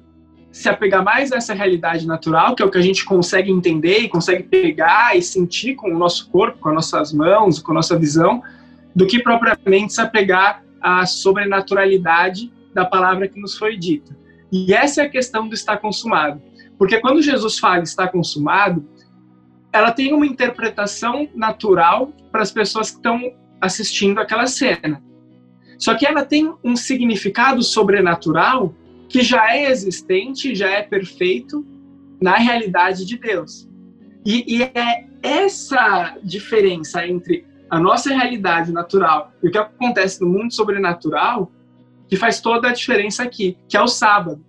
se 0.51 0.69
apegar 0.69 1.03
mais 1.03 1.31
a 1.31 1.37
essa 1.37 1.53
realidade 1.53 2.05
natural, 2.05 2.55
que 2.55 2.61
é 2.61 2.65
o 2.65 2.69
que 2.69 2.77
a 2.77 2.81
gente 2.81 3.03
consegue 3.05 3.51
entender 3.51 3.99
e 3.99 4.09
consegue 4.09 4.43
pegar 4.43 5.17
e 5.17 5.21
sentir 5.21 5.75
com 5.75 5.91
o 5.91 5.97
nosso 5.97 6.29
corpo, 6.29 6.59
com 6.59 6.69
as 6.69 6.75
nossas 6.75 7.11
mãos, 7.11 7.59
com 7.59 7.71
a 7.71 7.75
nossa 7.75 7.97
visão, 7.97 8.43
do 8.95 9.07
que 9.07 9.21
propriamente 9.21 9.93
se 9.93 10.01
apegar 10.01 10.63
à 10.79 11.05
sobrenaturalidade 11.05 12.51
da 12.73 12.85
palavra 12.85 13.27
que 13.27 13.39
nos 13.39 13.57
foi 13.57 13.77
dita. 13.77 14.15
E 14.51 14.73
essa 14.73 15.01
é 15.01 15.05
a 15.05 15.09
questão 15.09 15.47
do 15.47 15.55
estar 15.55 15.77
consumado. 15.77 16.41
Porque 16.77 16.99
quando 16.99 17.21
Jesus 17.21 17.57
fala 17.59 17.83
está 17.83 18.07
consumado, 18.07 18.85
ela 19.71 19.91
tem 19.91 20.13
uma 20.13 20.25
interpretação 20.25 21.27
natural 21.35 22.11
para 22.31 22.41
as 22.41 22.51
pessoas 22.51 22.91
que 22.91 22.97
estão 22.97 23.33
assistindo 23.61 24.19
aquela 24.19 24.47
cena. 24.47 25.01
Só 25.77 25.95
que 25.95 26.05
ela 26.05 26.25
tem 26.25 26.53
um 26.63 26.75
significado 26.75 27.61
sobrenatural 27.63 28.73
que 29.07 29.21
já 29.21 29.55
é 29.55 29.71
existente, 29.71 30.53
já 30.53 30.69
é 30.69 30.81
perfeito 30.81 31.65
na 32.21 32.35
realidade 32.35 33.05
de 33.05 33.17
Deus. 33.17 33.67
E, 34.25 34.57
e, 34.57 34.63
é 34.63 35.05
essa 35.23 36.17
diferença 36.21 37.05
entre 37.07 37.45
a 37.69 37.79
nossa 37.79 38.09
realidade 38.09 38.71
natural 38.71 39.31
e 39.41 39.47
o 39.47 39.51
que 39.51 39.57
acontece 39.57 40.21
no 40.21 40.27
mundo 40.27 40.53
sobrenatural 40.53 41.51
que 42.07 42.17
faz 42.17 42.41
toda 42.41 42.69
a 42.69 42.73
diferença 42.73 43.23
aqui, 43.23 43.57
que 43.67 43.77
é 43.77 43.81
o 43.81 43.87
sábado. 43.87 44.43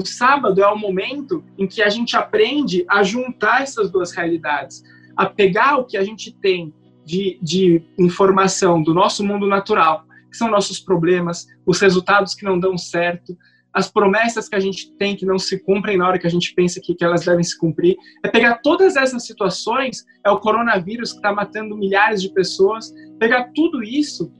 O 0.00 0.06
sábado 0.06 0.62
é 0.62 0.66
o 0.66 0.78
momento 0.78 1.44
em 1.58 1.66
que 1.66 1.82
a 1.82 1.90
gente 1.90 2.16
aprende 2.16 2.86
a 2.88 3.02
juntar 3.02 3.60
essas 3.60 3.90
duas 3.90 4.12
realidades, 4.12 4.82
a 5.14 5.26
pegar 5.26 5.76
o 5.76 5.84
que 5.84 5.98
a 5.98 6.02
gente 6.02 6.32
tem 6.32 6.72
de, 7.04 7.38
de 7.42 7.82
informação 7.98 8.82
do 8.82 8.94
nosso 8.94 9.22
mundo 9.22 9.46
natural, 9.46 10.06
que 10.30 10.38
são 10.38 10.48
nossos 10.48 10.80
problemas, 10.80 11.46
os 11.66 11.78
resultados 11.82 12.34
que 12.34 12.46
não 12.46 12.58
dão 12.58 12.78
certo, 12.78 13.36
as 13.74 13.90
promessas 13.90 14.48
que 14.48 14.56
a 14.56 14.58
gente 14.58 14.90
tem 14.96 15.14
que 15.14 15.26
não 15.26 15.38
se 15.38 15.58
cumprem 15.58 15.98
na 15.98 16.08
hora 16.08 16.18
que 16.18 16.26
a 16.26 16.30
gente 16.30 16.54
pensa 16.54 16.80
que, 16.82 16.94
que 16.94 17.04
elas 17.04 17.26
devem 17.26 17.44
se 17.44 17.58
cumprir. 17.58 17.94
É 18.24 18.28
pegar 18.30 18.54
todas 18.62 18.96
essas 18.96 19.26
situações, 19.26 20.06
é 20.24 20.30
o 20.30 20.40
coronavírus 20.40 21.12
que 21.12 21.18
está 21.18 21.30
matando 21.30 21.76
milhares 21.76 22.22
de 22.22 22.32
pessoas, 22.32 22.90
pegar 23.18 23.50
tudo 23.54 23.82
isso 23.82 24.32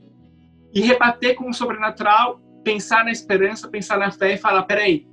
e 0.73 0.81
rebater 0.81 1.35
com 1.35 1.51
o 1.51 1.53
sobrenatural, 1.53 2.41
pensar 2.63 3.05
na 3.05 3.11
esperança, 3.11 3.69
pensar 3.69 3.99
na 3.99 4.09
fé 4.09 4.33
e 4.33 4.37
falar: 4.37 4.63
peraí, 4.63 5.10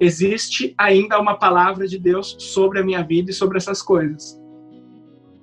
existe 0.00 0.74
ainda 0.78 1.18
uma 1.18 1.34
palavra 1.34 1.86
de 1.86 1.98
Deus 1.98 2.36
sobre 2.38 2.80
a 2.80 2.84
minha 2.84 3.02
vida 3.02 3.30
e 3.30 3.34
sobre 3.34 3.58
essas 3.58 3.82
coisas. 3.82 4.38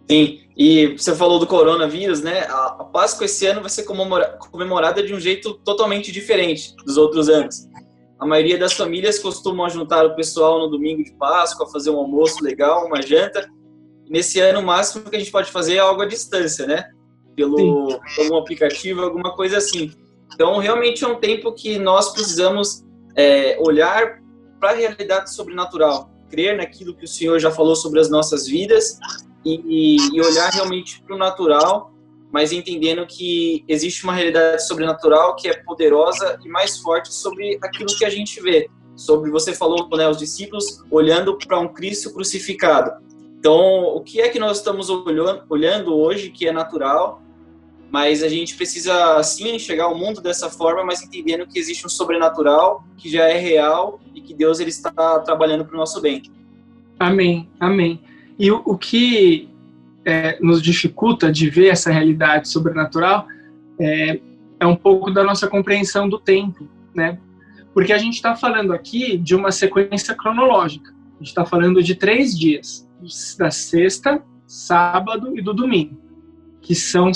Sim, 0.10 0.40
e 0.56 0.96
você 0.98 1.16
falou 1.16 1.40
do 1.40 1.48
coronavírus, 1.48 2.22
né? 2.22 2.42
A 2.50 2.84
Páscoa 2.84 3.26
esse 3.26 3.46
ano 3.48 3.62
vai 3.62 3.70
ser 3.70 3.84
comemorada 3.84 5.02
de 5.02 5.14
um 5.14 5.20
jeito 5.20 5.56
totalmente 5.66 6.12
diferente 6.12 6.76
dos 6.86 6.96
outros 6.96 7.28
anos. 7.28 7.68
A 8.20 8.26
maioria 8.26 8.58
das 8.58 8.74
famílias 8.74 9.20
costumam 9.20 9.70
juntar 9.70 10.06
o 10.06 10.16
pessoal 10.16 10.60
no 10.60 10.70
domingo 10.70 11.04
de 11.04 11.12
Páscoa, 11.14 11.70
fazer 11.70 11.90
um 11.90 11.98
almoço 11.98 12.44
legal, 12.44 12.86
uma 12.86 13.02
janta. 13.02 13.50
Nesse 14.08 14.40
ano, 14.40 14.60
o 14.60 14.64
máximo 14.64 15.10
que 15.10 15.16
a 15.16 15.20
gente 15.20 15.32
pode 15.32 15.52
fazer 15.52 15.76
é 15.76 15.80
algo 15.80 16.02
à 16.02 16.06
distância, 16.06 16.66
né? 16.66 16.86
Pelo 17.36 18.00
algum 18.20 18.38
aplicativo, 18.38 19.02
alguma 19.02 19.36
coisa 19.36 19.58
assim. 19.58 19.92
Então, 20.34 20.58
realmente 20.60 21.04
é 21.04 21.08
um 21.08 21.16
tempo 21.16 21.52
que 21.52 21.78
nós 21.78 22.14
precisamos 22.14 22.86
é, 23.16 23.58
olhar 23.60 24.22
para 24.60 24.72
a 24.72 24.76
realidade 24.76 25.34
sobrenatural, 25.34 26.10
crer 26.30 26.58
naquilo 26.58 26.96
que 26.96 27.06
o 27.06 27.08
Senhor 27.08 27.40
já 27.40 27.52
falou 27.52 27.76
sobre 27.76 28.00
as 28.00 28.10
nossas 28.10 28.48
vidas 28.48 29.00
e, 29.46 29.98
e 30.14 30.22
olhar 30.22 30.50
realmente 30.52 31.02
para 31.02 31.16
o 31.16 31.20
natural 31.20 31.96
mas 32.36 32.52
entendendo 32.52 33.08
que 33.08 33.64
existe 33.66 34.04
uma 34.04 34.14
realidade 34.14 34.68
sobrenatural 34.68 35.38
que 35.38 35.48
é 35.48 35.54
poderosa 35.64 36.38
e 36.44 36.50
mais 36.50 36.78
forte 36.78 37.14
sobre 37.14 37.58
aquilo 37.64 37.88
que 37.98 38.04
a 38.04 38.10
gente 38.10 38.42
vê. 38.42 38.70
Sobre 38.94 39.32
você 39.32 39.54
falou, 39.54 39.88
né, 39.96 40.06
os 40.10 40.18
discípulos 40.18 40.84
olhando 40.92 41.38
para 41.38 41.58
um 41.58 41.70
Cristo 41.70 42.14
crucificado. 42.14 42.92
Então, 43.40 43.86
o 43.86 44.02
que 44.02 44.20
é 44.20 44.28
que 44.28 44.38
nós 44.38 44.58
estamos 44.58 44.90
olhando 44.90 45.96
hoje 45.96 46.30
que 46.30 46.46
é 46.46 46.52
natural, 46.52 47.22
mas 47.92 48.24
a 48.24 48.28
gente 48.28 48.56
precisa 48.56 49.22
sim 49.24 49.56
enxergar 49.56 49.88
o 49.88 49.98
mundo 49.98 50.22
dessa 50.22 50.50
forma, 50.50 50.84
mas 50.84 51.02
entendendo 51.02 51.48
que 51.48 51.58
existe 51.58 51.86
um 51.86 51.90
sobrenatural 51.90 52.84
que 52.98 53.10
já 53.10 53.30
é 53.30 53.38
real 53.38 54.00
e 54.14 54.22
que 54.22 54.34
Deus 54.34 54.60
ele 54.60 54.70
está 54.70 55.20
trabalhando 55.20 55.66
para 55.66 55.76
o 55.76 55.78
nosso 55.78 56.02
bem. 56.02 56.22
Amém, 57.00 57.50
amém. 57.60 58.02
E 58.38 58.52
o, 58.52 58.62
o 58.66 58.78
que 58.78 59.50
é, 60.04 60.38
nos 60.42 60.62
dificulta 60.62 61.32
de 61.32 61.50
ver 61.50 61.70
essa 61.70 61.92
realidade 61.92 62.50
sobrenatural 62.50 63.28
é, 63.80 64.20
é 64.60 64.66
um 64.66 64.76
pouco 64.76 65.12
da 65.12 65.24
nossa 65.24 65.48
compreensão 65.48 66.08
do 66.08 66.20
tempo, 66.20 66.68
né? 66.94 67.20
Porque 67.74 67.92
a 67.92 67.98
gente 67.98 68.14
está 68.14 68.36
falando 68.36 68.72
aqui 68.72 69.18
de 69.18 69.36
uma 69.36 69.52
sequência 69.52 70.16
cronológica. 70.16 70.94
A 71.16 71.18
gente 71.20 71.28
está 71.28 71.46
falando 71.46 71.84
de 71.84 71.96
três 71.96 72.38
dias, 72.38 72.88
da 73.38 73.52
sexta, 73.52 74.24
sábado 74.48 75.38
e 75.38 75.42
do 75.42 75.54
domingo, 75.54 75.98
que 76.66 76.74
são 76.74 77.12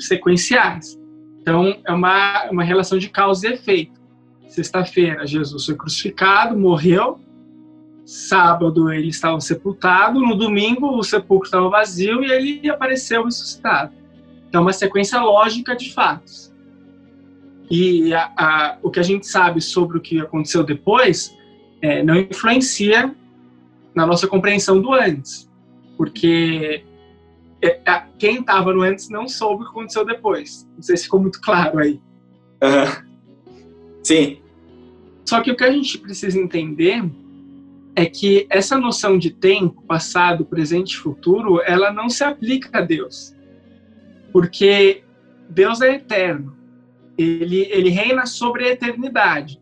sequenciais. 0.00 0.98
Então, 1.42 1.76
é 1.86 1.92
uma, 1.92 2.50
uma 2.50 2.64
relação 2.64 2.96
de 2.96 3.10
causa 3.10 3.46
e 3.46 3.52
efeito. 3.52 4.00
Sexta-feira, 4.48 5.26
Jesus 5.26 5.66
foi 5.66 5.74
crucificado, 5.74 6.58
morreu, 6.58 7.20
sábado 8.06 8.90
ele 8.90 9.08
estava 9.08 9.38
sepultado, 9.40 10.20
no 10.20 10.34
domingo 10.34 10.96
o 10.96 11.02
sepulcro 11.02 11.46
estava 11.46 11.68
vazio 11.68 12.24
e 12.24 12.32
ele 12.32 12.70
apareceu 12.70 13.24
ressuscitado. 13.24 13.92
Então, 14.48 14.62
uma 14.62 14.72
sequência 14.72 15.20
lógica 15.20 15.76
de 15.76 15.92
fatos. 15.92 16.50
E 17.70 18.14
a, 18.14 18.32
a, 18.38 18.78
o 18.82 18.90
que 18.90 19.00
a 19.00 19.02
gente 19.02 19.26
sabe 19.26 19.60
sobre 19.60 19.98
o 19.98 20.00
que 20.00 20.18
aconteceu 20.18 20.64
depois 20.64 21.36
é, 21.82 22.02
não 22.02 22.16
influencia 22.16 23.14
na 23.94 24.06
nossa 24.06 24.26
compreensão 24.26 24.80
do 24.80 24.94
antes, 24.94 25.50
porque 25.98 26.82
é, 26.82 26.93
quem 28.18 28.40
estava 28.40 28.72
no 28.72 28.82
antes 28.82 29.08
não 29.08 29.28
soube 29.28 29.62
o 29.62 29.66
que 29.66 29.70
aconteceu 29.70 30.04
depois. 30.04 30.68
Não 30.74 30.82
sei 30.82 30.96
se 30.96 31.04
ficou 31.04 31.20
muito 31.20 31.40
claro 31.40 31.78
aí. 31.78 32.00
Uhum. 32.62 34.02
Sim. 34.02 34.38
Só 35.24 35.40
que 35.40 35.50
o 35.50 35.56
que 35.56 35.64
a 35.64 35.72
gente 35.72 35.98
precisa 35.98 36.38
entender 36.38 37.02
é 37.96 38.06
que 38.06 38.46
essa 38.50 38.76
noção 38.76 39.16
de 39.16 39.30
tempo, 39.30 39.82
passado, 39.82 40.44
presente 40.44 40.92
e 40.92 40.96
futuro, 40.96 41.60
ela 41.64 41.92
não 41.92 42.10
se 42.10 42.24
aplica 42.24 42.78
a 42.78 42.80
Deus. 42.80 43.34
Porque 44.32 45.04
Deus 45.48 45.80
é 45.80 45.94
eterno. 45.94 46.56
Ele, 47.16 47.68
ele 47.70 47.90
reina 47.90 48.26
sobre 48.26 48.66
a 48.66 48.72
eternidade. 48.72 49.60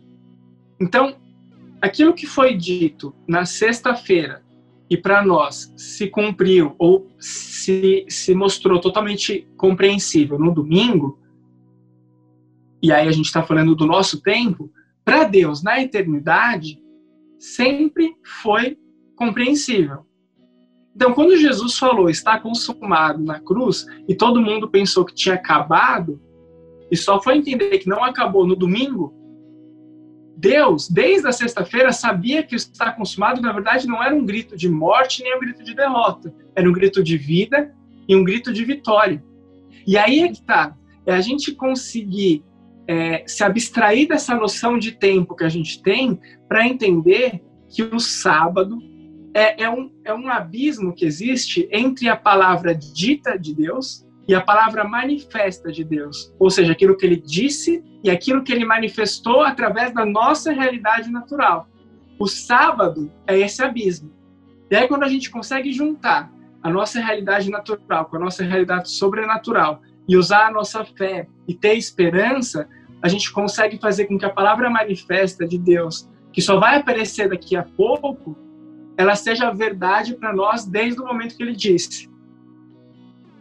Então, 0.80 1.16
aquilo 1.80 2.14
que 2.14 2.26
foi 2.26 2.56
dito 2.56 3.14
na 3.28 3.44
sexta-feira 3.44 4.41
e 4.92 4.96
para 4.98 5.24
nós 5.24 5.72
se 5.74 6.06
cumpriu 6.06 6.74
ou 6.78 7.08
se, 7.18 8.04
se 8.10 8.34
mostrou 8.34 8.78
totalmente 8.78 9.48
compreensível 9.56 10.38
no 10.38 10.52
domingo, 10.52 11.18
e 12.82 12.92
aí 12.92 13.08
a 13.08 13.10
gente 13.10 13.24
está 13.24 13.42
falando 13.42 13.74
do 13.74 13.86
nosso 13.86 14.20
tempo, 14.20 14.70
para 15.02 15.24
Deus 15.24 15.62
na 15.62 15.80
eternidade 15.80 16.78
sempre 17.38 18.14
foi 18.42 18.76
compreensível. 19.16 20.04
Então, 20.94 21.14
quando 21.14 21.38
Jesus 21.38 21.78
falou 21.78 22.10
está 22.10 22.38
consumado 22.38 23.24
na 23.24 23.40
cruz 23.40 23.86
e 24.06 24.14
todo 24.14 24.42
mundo 24.42 24.68
pensou 24.68 25.06
que 25.06 25.14
tinha 25.14 25.36
acabado 25.36 26.20
e 26.90 26.96
só 26.98 27.18
foi 27.18 27.38
entender 27.38 27.78
que 27.78 27.88
não 27.88 28.04
acabou 28.04 28.46
no 28.46 28.54
domingo, 28.54 29.14
Deus, 30.36 30.88
desde 30.88 31.28
a 31.28 31.32
sexta-feira, 31.32 31.92
sabia 31.92 32.42
que 32.42 32.56
está 32.56 32.90
consumado, 32.90 33.40
na 33.40 33.52
verdade, 33.52 33.86
não 33.86 34.02
era 34.02 34.14
um 34.14 34.24
grito 34.24 34.56
de 34.56 34.68
morte 34.68 35.22
nem 35.22 35.36
um 35.36 35.40
grito 35.40 35.62
de 35.62 35.74
derrota. 35.74 36.34
Era 36.54 36.68
um 36.68 36.72
grito 36.72 37.02
de 37.02 37.16
vida 37.16 37.74
e 38.08 38.16
um 38.16 38.24
grito 38.24 38.52
de 38.52 38.64
vitória. 38.64 39.22
E 39.86 39.96
aí 39.96 40.20
é 40.20 40.28
que 40.28 40.40
está. 40.40 40.76
É 41.06 41.14
a 41.14 41.20
gente 41.20 41.52
conseguir 41.52 42.44
é, 42.86 43.24
se 43.26 43.44
abstrair 43.44 44.08
dessa 44.08 44.34
noção 44.34 44.78
de 44.78 44.92
tempo 44.92 45.34
que 45.34 45.44
a 45.44 45.48
gente 45.48 45.82
tem 45.82 46.18
para 46.48 46.66
entender 46.66 47.42
que 47.68 47.82
o 47.82 47.98
sábado 47.98 48.78
é, 49.34 49.64
é, 49.64 49.70
um, 49.70 49.90
é 50.04 50.12
um 50.12 50.28
abismo 50.28 50.94
que 50.94 51.04
existe 51.04 51.68
entre 51.72 52.08
a 52.08 52.16
palavra 52.16 52.74
dita 52.74 53.38
de 53.38 53.54
Deus 53.54 54.06
e 54.28 54.34
a 54.34 54.40
palavra 54.40 54.84
manifesta 54.84 55.72
de 55.72 55.82
Deus, 55.82 56.32
ou 56.38 56.50
seja, 56.50 56.72
aquilo 56.72 56.96
que 56.96 57.04
ele 57.04 57.16
disse 57.16 57.82
e 58.04 58.10
aquilo 58.10 58.42
que 58.42 58.52
ele 58.52 58.64
manifestou 58.64 59.42
através 59.42 59.92
da 59.92 60.06
nossa 60.06 60.52
realidade 60.52 61.10
natural. 61.10 61.68
O 62.18 62.26
sábado 62.26 63.10
é 63.26 63.38
esse 63.38 63.62
abismo. 63.62 64.12
E 64.70 64.76
aí, 64.76 64.86
quando 64.86 65.02
a 65.02 65.08
gente 65.08 65.30
consegue 65.30 65.72
juntar 65.72 66.32
a 66.62 66.70
nossa 66.70 67.00
realidade 67.00 67.50
natural 67.50 68.06
com 68.06 68.16
a 68.16 68.20
nossa 68.20 68.44
realidade 68.44 68.90
sobrenatural 68.90 69.82
e 70.08 70.16
usar 70.16 70.46
a 70.46 70.50
nossa 70.50 70.84
fé 70.84 71.26
e 71.48 71.54
ter 71.54 71.74
esperança, 71.74 72.68
a 73.02 73.08
gente 73.08 73.32
consegue 73.32 73.78
fazer 73.78 74.06
com 74.06 74.16
que 74.16 74.24
a 74.24 74.30
palavra 74.30 74.70
manifesta 74.70 75.46
de 75.46 75.58
Deus, 75.58 76.08
que 76.32 76.40
só 76.40 76.60
vai 76.60 76.76
aparecer 76.76 77.28
daqui 77.28 77.56
a 77.56 77.64
pouco, 77.64 78.36
ela 78.96 79.16
seja 79.16 79.50
verdade 79.50 80.14
para 80.14 80.32
nós 80.32 80.64
desde 80.64 81.00
o 81.00 81.04
momento 81.04 81.36
que 81.36 81.42
ele 81.42 81.56
disse. 81.56 82.11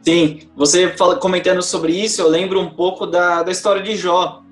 Sim, 0.02 0.40
você 0.56 0.90
fala, 0.90 1.16
comentando 1.18 1.62
sobre 1.62 1.94
isso, 1.94 2.22
eu 2.22 2.28
lembro 2.28 2.60
um 2.60 2.70
pouco 2.70 3.06
da, 3.06 3.44
da 3.44 3.52
história 3.52 3.84
de 3.84 3.96
Jó. 3.96 4.44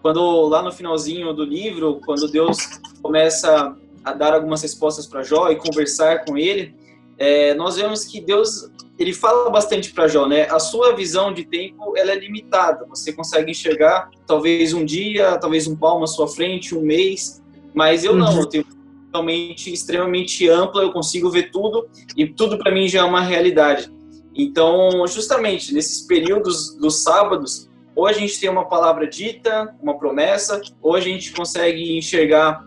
Quando 0.00 0.46
lá 0.46 0.62
no 0.62 0.72
finalzinho 0.72 1.32
do 1.34 1.44
livro, 1.44 2.00
quando 2.06 2.26
Deus 2.28 2.56
começa 3.02 3.76
a 4.02 4.12
dar 4.12 4.32
algumas 4.32 4.62
respostas 4.62 5.06
para 5.06 5.22
Jó 5.22 5.50
e 5.50 5.56
conversar 5.56 6.24
com 6.24 6.38
ele, 6.38 6.74
é, 7.18 7.52
nós 7.54 7.76
vemos 7.76 8.04
que 8.04 8.20
Deus 8.20 8.70
ele 8.98 9.12
fala 9.12 9.50
bastante 9.50 9.92
para 9.92 10.08
Jó, 10.08 10.26
né? 10.26 10.48
A 10.50 10.58
sua 10.58 10.94
visão 10.94 11.32
de 11.32 11.44
tempo 11.44 11.96
ela 11.96 12.10
é 12.10 12.18
limitada. 12.18 12.84
Você 12.88 13.12
consegue 13.12 13.50
enxergar 13.50 14.10
talvez 14.26 14.72
um 14.72 14.84
dia, 14.84 15.36
talvez 15.38 15.66
um 15.66 15.76
palmo 15.76 16.04
à 16.04 16.06
sua 16.06 16.26
frente, 16.26 16.74
um 16.74 16.80
mês, 16.80 17.42
mas 17.74 18.04
eu 18.04 18.16
não. 18.16 18.32
Uhum. 18.32 18.40
Eu 18.40 18.46
tenho 18.46 18.66
realmente 19.12 19.72
extremamente 19.72 20.48
ampla. 20.48 20.82
Eu 20.82 20.92
consigo 20.92 21.30
ver 21.30 21.50
tudo 21.50 21.86
e 22.16 22.26
tudo 22.26 22.58
para 22.58 22.72
mim 22.72 22.88
já 22.88 23.00
é 23.00 23.04
uma 23.04 23.20
realidade. 23.20 23.92
Então, 24.38 25.04
justamente 25.08 25.74
nesses 25.74 26.02
períodos 26.02 26.76
dos 26.76 27.02
sábados, 27.02 27.68
ou 27.96 28.06
a 28.06 28.12
gente 28.12 28.38
tem 28.38 28.48
uma 28.48 28.68
palavra 28.68 29.08
dita, 29.08 29.74
uma 29.82 29.98
promessa, 29.98 30.60
ou 30.80 30.94
a 30.94 31.00
gente 31.00 31.32
consegue 31.32 31.98
enxergar 31.98 32.64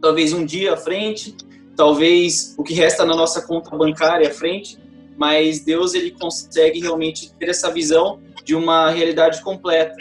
talvez 0.00 0.32
um 0.32 0.46
dia 0.46 0.72
à 0.72 0.76
frente, 0.76 1.36
talvez 1.76 2.54
o 2.56 2.62
que 2.62 2.72
resta 2.72 3.04
na 3.04 3.14
nossa 3.14 3.42
conta 3.42 3.76
bancária 3.76 4.28
à 4.28 4.32
frente, 4.32 4.78
mas 5.18 5.60
Deus 5.60 5.92
ele 5.92 6.12
consegue 6.12 6.80
realmente 6.80 7.30
ter 7.34 7.50
essa 7.50 7.70
visão 7.70 8.18
de 8.42 8.54
uma 8.54 8.90
realidade 8.90 9.42
completa, 9.42 9.96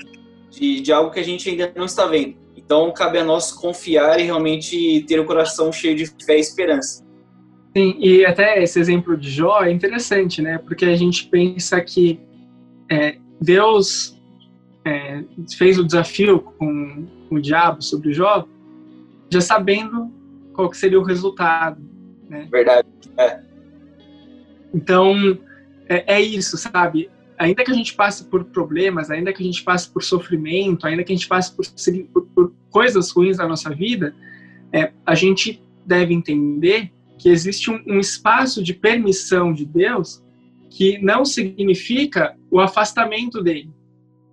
de, 0.49 0.79
de 0.79 0.93
algo 0.93 1.11
que 1.11 1.19
a 1.19 1.23
gente 1.23 1.49
ainda 1.49 1.73
não 1.75 1.85
está 1.85 2.05
vendo. 2.05 2.37
Então, 2.55 2.91
cabe 2.93 3.19
a 3.19 3.23
nós 3.23 3.51
confiar 3.51 4.19
e 4.19 4.23
realmente 4.23 5.03
ter 5.07 5.19
o 5.19 5.25
coração 5.25 5.71
cheio 5.73 5.95
de 5.95 6.05
fé 6.25 6.37
e 6.37 6.39
esperança. 6.39 7.04
Sim, 7.75 7.97
e 7.99 8.25
até 8.25 8.63
esse 8.63 8.79
exemplo 8.79 9.17
de 9.17 9.29
Jó 9.29 9.61
é 9.63 9.71
interessante, 9.71 10.41
né? 10.41 10.57
Porque 10.57 10.85
a 10.85 10.95
gente 10.95 11.27
pensa 11.27 11.81
que 11.81 12.17
é, 12.89 13.17
Deus 13.41 14.17
é, 14.85 15.25
fez 15.57 15.77
o 15.77 15.83
desafio 15.83 16.39
com, 16.39 17.05
o 17.29 17.39
diabo 17.39 17.81
sobre 17.81 18.13
Jó, 18.13 18.47
já 19.29 19.41
sabendo 19.41 20.09
qual 20.53 20.69
que 20.69 20.77
seria 20.77 20.97
o 20.97 21.03
resultado. 21.03 21.81
Né? 22.29 22.47
Verdade. 22.49 22.87
É. 23.17 23.41
Então, 24.73 25.37
é, 25.89 26.15
é, 26.15 26.21
isso, 26.21 26.57
sabe? 26.57 27.09
Ainda 27.37 27.61
que 27.65 27.71
a 27.71 27.75
gente 27.75 27.93
passe 27.93 28.23
por 28.23 28.45
problemas, 28.45 29.11
ainda 29.11 29.33
que 29.33 29.43
a 29.43 29.45
gente 29.45 29.61
passe 29.63 29.89
por 29.89 30.01
sofrimento, 30.01 30.87
ainda 30.87 31.03
que 31.03 31.11
a 31.11 31.15
gente 31.15 31.27
passe 31.27 31.53
por, 31.53 31.65
por, 32.13 32.25
por 32.27 32.53
coisas 32.69 33.11
ruins 33.11 33.35
na 33.35 33.45
nossa 33.45 33.69
vida, 33.71 34.15
é, 34.71 34.93
a 35.05 35.13
gente 35.13 35.61
deve 35.85 36.13
entender 36.13 36.94
que 37.17 37.29
existe 37.29 37.71
um, 37.71 37.81
um 37.87 37.99
espaço 37.99 38.63
de 38.63 38.73
permissão 38.73 39.53
de 39.53 39.65
Deus 39.65 40.23
que 40.69 40.97
não 40.99 41.23
significa 41.23 42.35
o 42.51 42.59
afastamento 42.59 43.41
dele. 43.41 43.69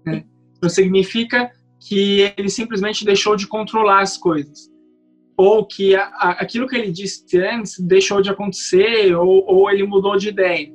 Né? 0.04 0.24
Não 0.60 0.68
significa 0.68 1.50
que 1.78 2.32
ele 2.36 2.48
simplesmente 2.48 3.04
deixou 3.04 3.36
de 3.36 3.46
controlar 3.46 4.00
as 4.00 4.16
coisas. 4.16 4.70
Ou 5.36 5.64
que 5.66 5.94
a, 5.94 6.04
a, 6.04 6.30
aquilo 6.32 6.68
que 6.68 6.76
ele 6.76 6.90
disse 6.90 7.24
antes 7.38 7.78
deixou 7.78 8.20
de 8.20 8.30
acontecer, 8.30 9.14
ou, 9.14 9.44
ou 9.46 9.70
ele 9.70 9.84
mudou 9.84 10.16
de 10.16 10.28
ideia. 10.28 10.72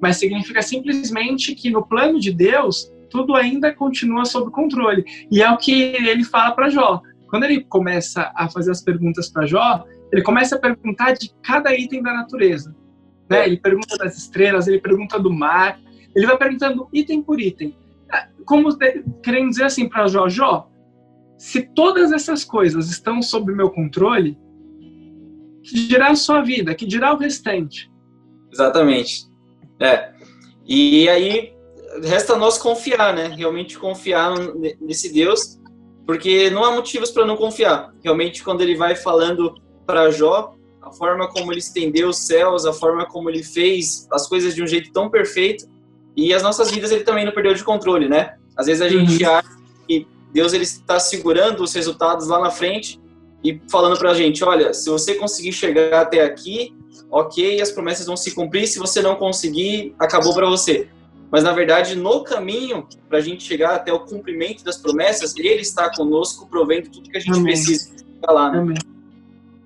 Mas 0.00 0.16
significa 0.16 0.60
simplesmente 0.62 1.54
que 1.54 1.70
no 1.70 1.86
plano 1.86 2.18
de 2.18 2.32
Deus, 2.32 2.90
tudo 3.10 3.34
ainda 3.34 3.72
continua 3.72 4.24
sob 4.24 4.50
controle. 4.50 5.04
E 5.30 5.42
é 5.42 5.50
o 5.50 5.56
que 5.56 5.72
ele 5.72 6.24
fala 6.24 6.54
para 6.54 6.68
Jó. 6.68 7.00
Quando 7.28 7.44
ele 7.44 7.64
começa 7.64 8.32
a 8.34 8.48
fazer 8.48 8.70
as 8.70 8.82
perguntas 8.82 9.28
para 9.28 9.46
Jó, 9.46 9.84
ele 10.14 10.22
começa 10.22 10.54
a 10.54 10.58
perguntar 10.60 11.12
de 11.14 11.34
cada 11.42 11.74
item 11.74 12.00
da 12.00 12.12
natureza. 12.12 12.72
Né? 13.28 13.46
Ele 13.46 13.56
pergunta 13.56 13.96
das 13.96 14.16
estrelas, 14.16 14.68
ele 14.68 14.80
pergunta 14.80 15.18
do 15.18 15.32
mar, 15.32 15.80
ele 16.14 16.24
vai 16.24 16.38
perguntando 16.38 16.88
item 16.92 17.20
por 17.20 17.40
item. 17.40 17.76
Ah, 18.12 18.28
como 18.46 18.68
querendo 19.24 19.50
dizer 19.50 19.64
assim 19.64 19.88
para 19.88 20.06
Jó, 20.06 20.28
Jó, 20.28 20.70
se 21.36 21.62
todas 21.62 22.12
essas 22.12 22.44
coisas 22.44 22.88
estão 22.90 23.20
sob 23.20 23.52
meu 23.52 23.70
controle, 23.70 24.38
que 25.64 25.88
dirá 25.88 26.10
a 26.10 26.16
sua 26.16 26.42
vida, 26.42 26.76
que 26.76 26.86
dirá 26.86 27.12
o 27.12 27.18
restante? 27.18 27.90
Exatamente. 28.52 29.24
É. 29.80 30.12
E 30.64 31.08
aí 31.08 31.52
resta 32.04 32.36
nós 32.36 32.56
confiar, 32.56 33.12
né? 33.12 33.34
Realmente 33.36 33.76
confiar 33.76 34.32
nesse 34.80 35.12
Deus, 35.12 35.60
porque 36.06 36.50
não 36.50 36.62
há 36.62 36.70
motivos 36.70 37.10
para 37.10 37.26
não 37.26 37.36
confiar. 37.36 37.92
Realmente 38.00 38.44
quando 38.44 38.60
ele 38.60 38.76
vai 38.76 38.94
falando 38.94 39.64
para 39.86 40.10
Jó, 40.10 40.54
a 40.82 40.92
forma 40.92 41.28
como 41.28 41.52
ele 41.52 41.60
estendeu 41.60 42.08
os 42.08 42.18
céus, 42.18 42.66
a 42.66 42.72
forma 42.72 43.06
como 43.06 43.30
ele 43.30 43.42
fez 43.42 44.06
as 44.10 44.28
coisas 44.28 44.54
de 44.54 44.62
um 44.62 44.66
jeito 44.66 44.92
tão 44.92 45.08
perfeito. 45.08 45.66
E 46.16 46.32
as 46.32 46.42
nossas 46.42 46.70
vidas 46.70 46.92
ele 46.92 47.04
também 47.04 47.24
não 47.24 47.32
perdeu 47.32 47.54
de 47.54 47.64
controle, 47.64 48.08
né? 48.08 48.34
Às 48.56 48.66
vezes 48.66 48.82
a 48.82 48.88
gente 48.88 49.24
uhum. 49.24 49.30
acha 49.30 49.48
que 49.88 50.06
Deus 50.32 50.52
ele 50.52 50.64
está 50.64 51.00
segurando 51.00 51.62
os 51.62 51.74
resultados 51.74 52.28
lá 52.28 52.40
na 52.40 52.50
frente 52.50 53.00
e 53.42 53.60
falando 53.70 53.98
para 53.98 54.10
a 54.10 54.14
gente, 54.14 54.44
olha, 54.44 54.72
se 54.72 54.88
você 54.88 55.14
conseguir 55.14 55.52
chegar 55.52 56.02
até 56.02 56.22
aqui, 56.22 56.74
ok, 57.10 57.60
as 57.60 57.70
promessas 57.70 58.06
vão 58.06 58.16
se 58.16 58.32
cumprir. 58.32 58.66
Se 58.66 58.78
você 58.78 59.02
não 59.02 59.16
conseguir, 59.16 59.94
acabou 59.98 60.34
para 60.34 60.48
você. 60.48 60.88
Mas 61.30 61.42
na 61.42 61.52
verdade, 61.52 61.96
no 61.96 62.22
caminho 62.22 62.86
para 63.08 63.18
a 63.18 63.20
gente 63.20 63.42
chegar 63.42 63.74
até 63.74 63.92
o 63.92 64.00
cumprimento 64.00 64.62
das 64.62 64.76
promessas, 64.76 65.34
Ele 65.36 65.62
está 65.62 65.90
conosco, 65.94 66.46
provendo 66.46 66.90
tudo 66.90 67.10
que 67.10 67.16
a 67.16 67.20
gente 67.20 67.32
Amém. 67.32 67.44
precisa. 67.44 67.92
Lá, 68.26 68.52
né? 68.52 68.58
Amém. 68.58 68.93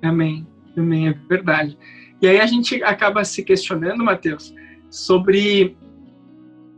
Amém. 0.02 0.46
Amém, 0.76 1.08
é 1.08 1.12
verdade. 1.12 1.76
E 2.20 2.26
aí 2.26 2.40
a 2.40 2.46
gente 2.46 2.82
acaba 2.82 3.24
se 3.24 3.42
questionando, 3.42 4.04
Mateus, 4.04 4.54
sobre 4.90 5.76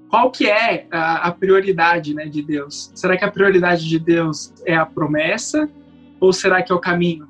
qual 0.09 0.30
que 0.30 0.46
é 0.48 0.87
a, 0.90 1.28
a, 1.28 1.33
prioridade 1.33 2.14
né, 2.14 2.26
de 2.26 2.42
Deus. 2.42 2.90
Será 2.94 3.16
que 3.16 3.24
a 3.24 3.30
prioridade 3.30 3.88
de 3.88 3.98
Deus 3.98 4.52
é 4.66 4.74
a 4.74 4.85
promessa 4.85 5.70
ou 6.18 6.33
será 6.33 6.62
que 6.62 6.72
é 6.72 6.74
o 6.74 6.80
caminho? 6.80 7.28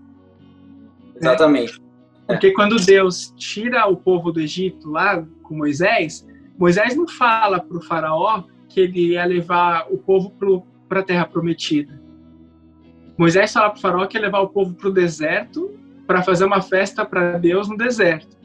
Exatamente. 1.15 1.81
Porque 2.27 2.53
quando 2.53 2.77
Deus 2.77 3.35
tira 3.37 3.87
o 3.87 3.97
povo 3.97 4.33
do 4.33 4.41
Egito 4.41 4.89
lá 4.89 5.25
com 5.43 5.57
Moisés, 5.57 6.27
Moisés 6.59 6.97
não 6.97 7.07
fala 7.07 7.61
para 7.61 7.77
o 7.77 7.83
faraó 7.83 8.45
que 8.69 8.81
ele 8.81 9.09
ia 9.09 9.25
levar 9.25 9.87
o 9.91 9.99
povo 9.99 10.33
para 10.89 11.01
a 11.01 11.03
terra 11.03 11.27
prometida. 11.27 12.01
Moisés 13.19 13.53
fala 13.53 13.71
para 13.71 13.79
o 13.79 13.81
faraó 13.83 14.07
que 14.07 14.17
ia 14.17 14.23
levar 14.23 14.41
o 14.41 14.49
povo 14.49 14.75
para 14.75 14.89
o 14.89 14.93
deserto 14.93 15.80
para 16.11 16.25
fazer 16.25 16.45
uma 16.45 16.61
festa 16.61 17.05
para 17.05 17.39
Deus 17.39 17.69
no 17.69 17.77
deserto. 17.77 18.37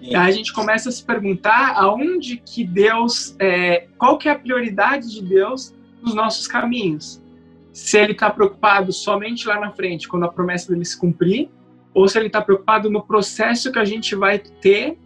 E 0.00 0.16
aí 0.16 0.26
a 0.26 0.30
gente 0.30 0.54
começa 0.54 0.88
a 0.88 0.92
se 0.92 1.04
perguntar 1.04 1.74
aonde 1.76 2.38
que 2.38 2.64
Deus, 2.64 3.36
é, 3.38 3.88
qual 3.98 4.16
que 4.16 4.26
é 4.26 4.32
a 4.32 4.38
prioridade 4.38 5.12
de 5.12 5.22
Deus 5.22 5.74
nos 6.02 6.14
nossos 6.14 6.48
caminhos. 6.48 7.22
Se 7.74 7.98
ele 7.98 8.12
está 8.12 8.30
preocupado 8.30 8.90
somente 8.90 9.46
lá 9.46 9.60
na 9.60 9.70
frente, 9.70 10.08
quando 10.08 10.24
a 10.24 10.32
promessa 10.32 10.72
dele 10.72 10.82
se 10.82 10.98
cumprir, 10.98 11.50
ou 11.92 12.08
se 12.08 12.16
ele 12.16 12.28
está 12.28 12.40
preocupado 12.40 12.88
no 12.88 13.02
processo 13.02 13.70
que 13.70 13.78
a 13.78 13.84
gente 13.84 14.14
vai 14.14 14.38
ter 14.38 14.96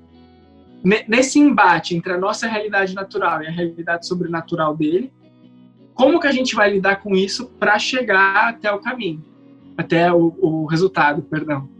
nesse 1.08 1.40
embate 1.40 1.96
entre 1.96 2.12
a 2.12 2.18
nossa 2.18 2.46
realidade 2.46 2.94
natural 2.94 3.42
e 3.42 3.48
a 3.48 3.50
realidade 3.50 4.06
sobrenatural 4.06 4.76
dele, 4.76 5.12
como 5.94 6.20
que 6.20 6.28
a 6.28 6.32
gente 6.32 6.54
vai 6.54 6.70
lidar 6.70 7.02
com 7.02 7.16
isso 7.16 7.46
para 7.58 7.76
chegar 7.76 8.50
até 8.50 8.70
o 8.70 8.78
caminho, 8.78 9.20
até 9.76 10.12
o, 10.12 10.32
o 10.40 10.66
resultado, 10.66 11.22
perdão. 11.22 11.76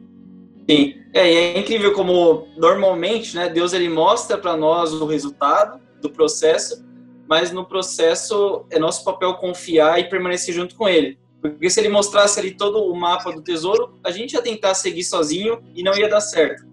Sim, 0.68 1.02
é, 1.14 1.32
é 1.32 1.58
incrível 1.58 1.92
como 1.94 2.48
normalmente, 2.56 3.34
né, 3.34 3.48
Deus 3.48 3.72
ele 3.72 3.88
mostra 3.88 4.36
para 4.36 4.56
nós 4.56 4.92
o 4.92 5.06
resultado 5.06 5.80
do 6.02 6.10
processo, 6.10 6.84
mas 7.26 7.50
no 7.50 7.64
processo 7.64 8.66
é 8.70 8.78
nosso 8.78 9.02
papel 9.04 9.34
confiar 9.34 9.98
e 9.98 10.08
permanecer 10.08 10.54
junto 10.54 10.74
com 10.74 10.88
ele. 10.88 11.18
Porque 11.40 11.70
se 11.70 11.80
ele 11.80 11.88
mostrasse 11.88 12.38
ali 12.38 12.50
todo 12.50 12.82
o 12.82 12.94
mapa 12.94 13.32
do 13.32 13.42
tesouro, 13.42 13.98
a 14.04 14.10
gente 14.10 14.32
ia 14.32 14.42
tentar 14.42 14.74
seguir 14.74 15.04
sozinho 15.04 15.62
e 15.74 15.82
não 15.82 15.96
ia 15.96 16.08
dar 16.08 16.20
certo. 16.20 16.66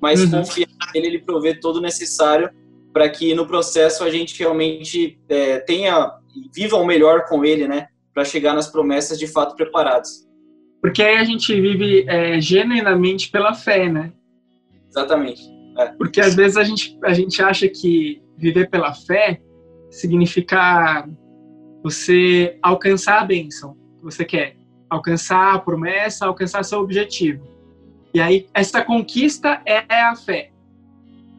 Mas 0.00 0.20
uhum. 0.20 0.30
confiar 0.30 0.68
nele, 0.94 1.06
ele 1.06 1.18
provê 1.20 1.54
todo 1.54 1.76
o 1.76 1.80
necessário 1.80 2.50
para 2.92 3.08
que 3.08 3.34
no 3.34 3.46
processo 3.46 4.04
a 4.04 4.10
gente 4.10 4.38
realmente 4.38 5.18
é, 5.28 5.58
tenha 5.60 6.12
viva 6.52 6.76
o 6.76 6.84
melhor 6.84 7.26
com 7.26 7.44
ele, 7.44 7.66
né? 7.66 7.88
Para 8.12 8.24
chegar 8.24 8.54
nas 8.54 8.68
promessas 8.68 9.18
de 9.18 9.26
fato 9.26 9.56
preparados. 9.56 10.26
Porque 10.80 11.02
aí 11.02 11.16
a 11.16 11.24
gente 11.24 11.58
vive 11.60 12.04
é, 12.08 12.40
genuinamente 12.40 13.30
pela 13.30 13.54
fé, 13.54 13.88
né? 13.88 14.12
Exatamente. 14.88 15.42
É. 15.78 15.86
Porque 15.92 16.20
às 16.20 16.34
vezes 16.34 16.56
a 16.56 16.64
gente, 16.64 16.98
a 17.04 17.12
gente 17.12 17.42
acha 17.42 17.68
que 17.68 18.22
viver 18.36 18.70
pela 18.70 18.94
fé 18.94 19.40
significa 19.90 21.06
você 21.82 22.58
alcançar 22.62 23.20
a 23.20 23.24
bênção 23.24 23.76
que 23.98 24.04
você 24.04 24.24
quer, 24.24 24.56
alcançar 24.88 25.54
a 25.54 25.58
promessa, 25.58 26.26
alcançar 26.26 26.64
seu 26.64 26.80
objetivo. 26.80 27.46
E 28.12 28.20
aí, 28.20 28.48
essa 28.52 28.82
conquista 28.82 29.62
é 29.64 29.84
a 30.02 30.16
fé. 30.16 30.50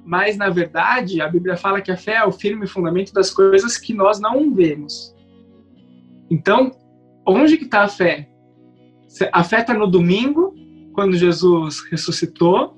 Mas, 0.05 0.37
na 0.37 0.49
verdade, 0.49 1.21
a 1.21 1.27
Bíblia 1.27 1.57
fala 1.57 1.81
que 1.81 1.91
a 1.91 1.97
fé 1.97 2.15
é 2.15 2.25
o 2.25 2.31
firme 2.31 2.65
fundamento 2.65 3.13
das 3.13 3.29
coisas 3.29 3.77
que 3.77 3.93
nós 3.93 4.19
não 4.19 4.53
vemos. 4.53 5.15
Então, 6.29 6.71
onde 7.27 7.57
que 7.57 7.65
está 7.65 7.83
a 7.83 7.87
fé? 7.87 8.30
A 9.31 9.43
fé 9.43 9.61
está 9.61 9.73
no 9.73 9.87
domingo, 9.87 10.55
quando 10.93 11.17
Jesus 11.17 11.81
ressuscitou, 11.89 12.77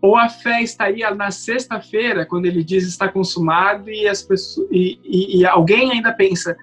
ou 0.00 0.16
a 0.16 0.28
fé 0.28 0.62
estaria 0.62 1.12
na 1.14 1.30
sexta-feira, 1.30 2.26
quando 2.26 2.46
ele 2.46 2.62
diz 2.62 2.86
está 2.86 3.08
consumado 3.08 3.90
e, 3.90 4.06
as 4.06 4.22
pessoas, 4.22 4.68
e, 4.70 5.00
e, 5.02 5.38
e 5.38 5.46
alguém 5.46 5.92
ainda 5.92 6.12
pensa, 6.12 6.56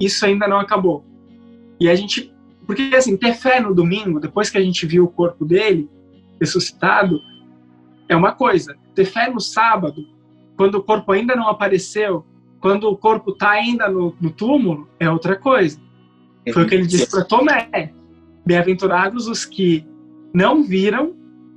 isso 0.00 0.24
ainda 0.26 0.48
não 0.48 0.58
acabou. 0.58 1.04
E 1.78 1.88
a 1.88 1.94
gente 1.94 2.32
porque, 2.66 2.94
assim, 2.94 3.16
ter 3.16 3.34
fé 3.34 3.60
no 3.60 3.74
domingo, 3.74 4.20
depois 4.20 4.48
que 4.48 4.58
a 4.58 4.60
gente 4.62 4.86
viu 4.86 5.04
o 5.04 5.08
corpo 5.08 5.44
dele 5.44 5.90
ressuscitado, 6.40 7.20
é 8.08 8.16
uma 8.16 8.32
coisa. 8.32 8.76
Ter 8.94 9.04
fé 9.04 9.28
no 9.28 9.40
sábado, 9.40 10.06
quando 10.56 10.76
o 10.76 10.82
corpo 10.82 11.12
ainda 11.12 11.34
não 11.34 11.48
apareceu, 11.48 12.24
quando 12.60 12.88
o 12.88 12.96
corpo 12.96 13.32
está 13.32 13.50
ainda 13.50 13.88
no, 13.88 14.14
no, 14.20 14.30
túmulo, 14.30 14.88
é 14.98 15.10
outra 15.10 15.36
coisa. 15.36 15.80
Foi 16.52 16.62
o 16.64 16.66
que 16.66 16.74
ele 16.74 16.86
disse 16.86 17.10
para 17.10 17.24
Tomé: 17.24 17.92
Bem-aventurados 18.44 19.26
os 19.26 19.44
que 19.44 19.86
não 20.32 20.62
viram 20.62 21.14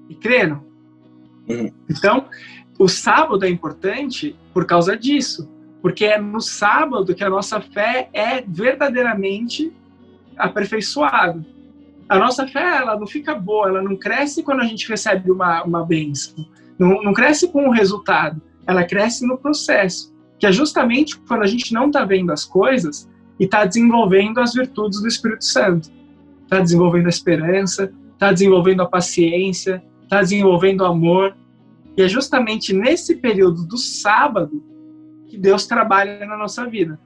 e 0.10 0.16
creram. 0.16 0.64
Uhum. 1.48 1.72
Então, 1.90 2.26
o 2.78 2.88
sábado 2.88 3.46
é 3.46 3.50
importante 3.50 4.36
por 4.54 4.66
causa 4.66 4.98
disso, 4.98 5.50
porque 5.82 6.06
é 6.06 6.20
no 6.20 6.42
sábado 6.42 7.16
que 7.16 7.24
a 7.24 7.30
nossa 7.30 7.62
fé 7.62 8.10
é 8.14 8.42
verdadeiramente 8.42 9.72
aperfeiçoado. 10.38 11.46
A 12.08 12.20
nossa 12.20 12.48
fé, 12.48 12.78
ela 12.78 13.00
não 13.00 13.08
fica 13.08 13.34
boa, 13.34 13.70
ela 13.70 13.82
não 13.82 13.96
cresce 13.96 14.44
quando 14.44 14.62
a 14.62 14.66
gente 14.66 14.88
recebe 14.88 15.32
uma, 15.32 15.64
uma 15.64 15.86
bênção. 15.86 16.46
Não, 16.78 17.02
não 17.02 17.14
cresce 17.14 17.48
com 17.48 17.68
o 17.68 17.72
resultado, 17.72 18.42
ela 18.68 18.84
cresce 18.84 19.26
no 19.26 19.38
processo. 19.38 20.14
Que 20.38 20.46
é 20.46 20.52
justamente 20.52 21.18
quando 21.20 21.44
a 21.44 21.48
gente 21.48 21.74
não 21.74 21.88
está 21.88 22.04
vendo 22.04 22.32
as 22.32 22.44
coisas 22.44 23.10
e 23.40 23.46
está 23.46 23.66
desenvolvendo 23.66 24.40
as 24.40 24.54
virtudes 24.54 25.02
do 25.02 25.08
Espírito 25.08 25.46
Santo. 25.46 25.90
Está 26.46 26.60
desenvolvendo 26.60 27.08
a 27.08 27.10
esperança, 27.10 27.92
está 28.14 28.32
desenvolvendo 28.32 28.82
a 28.82 28.86
paciência, 28.86 29.84
está 30.04 30.22
desenvolvendo 30.22 30.82
o 30.82 30.86
amor. 30.86 31.36
E 31.98 32.02
é 32.02 32.08
justamente 32.08 32.74
nesse 32.74 33.16
período 33.18 33.66
do 33.68 33.78
sábado 33.78 34.64
que 35.28 35.38
Deus 35.38 35.66
trabalha 35.68 36.26
na 36.26 36.38
nossa 36.38 36.66
vida. 36.66 37.00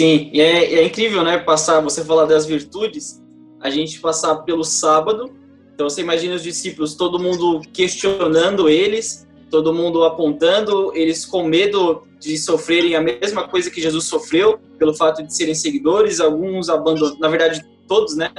Sim, 0.00 0.30
e 0.32 0.40
é, 0.40 0.74
é, 0.76 0.86
incrível, 0.86 1.22
né? 1.22 1.38
Passar, 1.38 1.80
você 1.80 2.02
falar 2.02 2.24
das 2.24 2.46
virtudes, 2.46 3.22
a 3.60 3.68
gente 3.68 4.00
passar 4.00 4.34
pelo 4.36 4.64
sábado. 4.64 5.30
Então 5.74 5.88
você 5.88 6.00
imagina 6.00 6.34
os 6.34 6.42
discípulos, 6.42 6.94
todo 6.94 7.18
mundo 7.18 7.60
questionando 7.72 8.68
eles, 8.68 9.28
todo 9.50 9.74
mundo 9.74 10.04
apontando, 10.04 10.92
eles 10.94 11.26
com 11.26 11.44
medo 11.44 12.02
de 12.18 12.38
sofrerem 12.38 12.94
a 12.94 13.00
mesma 13.00 13.48
coisa 13.48 13.70
que 13.70 13.80
Jesus 13.80 14.04
sofreu, 14.04 14.58
pelo 14.78 14.94
fato 14.94 15.22
de 15.22 15.34
serem 15.34 15.54
seguidores, 15.54 16.20
alguns 16.20 16.68
abandonando, 16.68 17.18
na 17.18 17.28
verdade 17.28 17.64
todos, 17.90 18.14
né? 18.14 18.30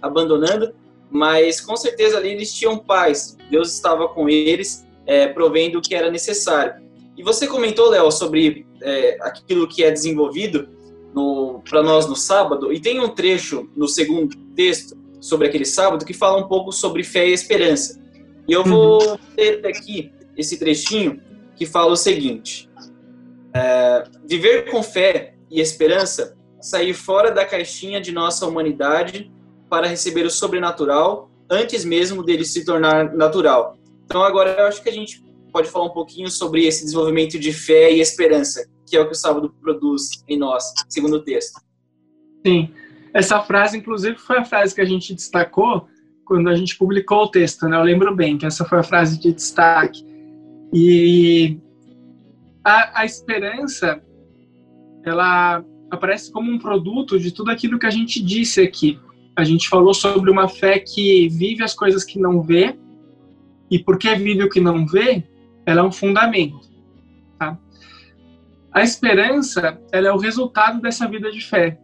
Abandonando, 0.00 0.72
mas 1.10 1.60
com 1.60 1.76
certeza 1.76 2.16
ali 2.16 2.30
eles 2.30 2.54
tinham 2.54 2.78
paz. 2.78 3.36
Deus 3.50 3.74
estava 3.74 4.06
com 4.06 4.28
eles, 4.28 4.86
é, 5.04 5.26
provendo 5.26 5.80
o 5.80 5.82
que 5.82 5.96
era 5.96 6.08
necessário. 6.08 6.80
E 7.16 7.22
você 7.24 7.48
comentou, 7.48 7.90
Léo, 7.90 8.08
sobre 8.12 8.64
é, 8.80 9.18
aquilo 9.20 9.66
que 9.66 9.82
é 9.82 9.90
desenvolvido 9.90 10.68
para 11.68 11.82
nós 11.82 12.06
no 12.06 12.14
sábado, 12.14 12.72
e 12.72 12.78
tem 12.78 13.00
um 13.00 13.08
trecho 13.08 13.68
no 13.74 13.88
segundo 13.88 14.36
texto 14.54 14.96
sobre 15.20 15.48
aquele 15.48 15.64
sábado 15.64 16.04
que 16.04 16.14
fala 16.14 16.38
um 16.38 16.46
pouco 16.46 16.70
sobre 16.70 17.02
fé 17.02 17.28
e 17.28 17.32
esperança. 17.32 18.00
E 18.46 18.52
eu 18.52 18.62
vou 18.62 19.02
uhum. 19.02 19.18
ler 19.36 19.66
aqui 19.66 20.12
esse 20.36 20.56
trechinho 20.56 21.20
que 21.56 21.66
fala 21.66 21.90
o 21.92 21.96
seguinte: 21.96 22.70
é, 23.52 24.04
viver 24.24 24.70
com 24.70 24.84
fé 24.84 25.34
e 25.50 25.60
esperança, 25.60 26.36
sair 26.60 26.92
fora 26.92 27.30
da 27.30 27.44
caixinha 27.44 28.00
de 28.00 28.12
nossa 28.12 28.46
humanidade 28.46 29.30
para 29.68 29.86
receber 29.86 30.26
o 30.26 30.30
sobrenatural 30.30 31.30
antes 31.50 31.84
mesmo 31.84 32.22
dele 32.22 32.44
se 32.44 32.64
tornar 32.64 33.14
natural. 33.14 33.76
Então 34.04 34.22
agora 34.22 34.56
eu 34.58 34.66
acho 34.66 34.82
que 34.82 34.88
a 34.88 34.92
gente 34.92 35.22
pode 35.52 35.68
falar 35.68 35.86
um 35.86 35.90
pouquinho 35.90 36.30
sobre 36.30 36.66
esse 36.66 36.84
desenvolvimento 36.84 37.38
de 37.38 37.52
fé 37.52 37.92
e 37.92 38.00
esperança 38.00 38.68
que 38.90 38.96
é 38.96 39.00
o 39.00 39.06
que 39.06 39.12
o 39.12 39.16
sábado 39.16 39.54
produz 39.62 40.24
em 40.28 40.36
nós, 40.36 40.64
segundo 40.88 41.14
o 41.14 41.22
texto. 41.22 41.60
Sim, 42.44 42.74
essa 43.14 43.40
frase, 43.40 43.78
inclusive, 43.78 44.18
foi 44.18 44.38
a 44.38 44.44
frase 44.44 44.74
que 44.74 44.80
a 44.80 44.84
gente 44.84 45.14
destacou 45.14 45.86
quando 46.24 46.48
a 46.48 46.56
gente 46.56 46.76
publicou 46.76 47.24
o 47.24 47.30
texto, 47.30 47.68
né? 47.68 47.76
Eu 47.76 47.82
lembro 47.82 48.14
bem 48.14 48.36
que 48.36 48.44
essa 48.44 48.64
foi 48.64 48.78
a 48.78 48.82
frase 48.82 49.18
de 49.18 49.32
destaque. 49.32 50.04
E 50.72 51.58
a, 52.64 53.00
a 53.00 53.04
esperança, 53.04 54.02
ela 55.04 55.64
aparece 55.90 56.30
como 56.30 56.50
um 56.50 56.58
produto 56.58 57.18
de 57.18 57.32
tudo 57.32 57.50
aquilo 57.50 57.78
que 57.78 57.86
a 57.86 57.90
gente 57.90 58.22
disse 58.22 58.60
aqui. 58.60 58.98
A 59.34 59.44
gente 59.44 59.68
falou 59.68 59.92
sobre 59.92 60.30
uma 60.30 60.48
fé 60.48 60.78
que 60.78 61.28
vive 61.28 61.62
as 61.62 61.74
coisas 61.74 62.04
que 62.04 62.18
não 62.18 62.42
vê, 62.42 62.78
e 63.70 63.78
porque 63.78 64.14
vive 64.14 64.44
o 64.44 64.50
que 64.50 64.60
não 64.60 64.86
vê, 64.86 65.24
ela 65.64 65.80
é 65.80 65.84
um 65.84 65.92
fundamento. 65.92 66.60
Tá? 67.38 67.58
A 68.72 68.82
esperança, 68.82 69.80
ela 69.92 70.08
é 70.08 70.12
o 70.12 70.18
resultado 70.18 70.80
dessa 70.80 71.08
vida 71.08 71.30
de 71.30 71.40
fé, 71.40 71.78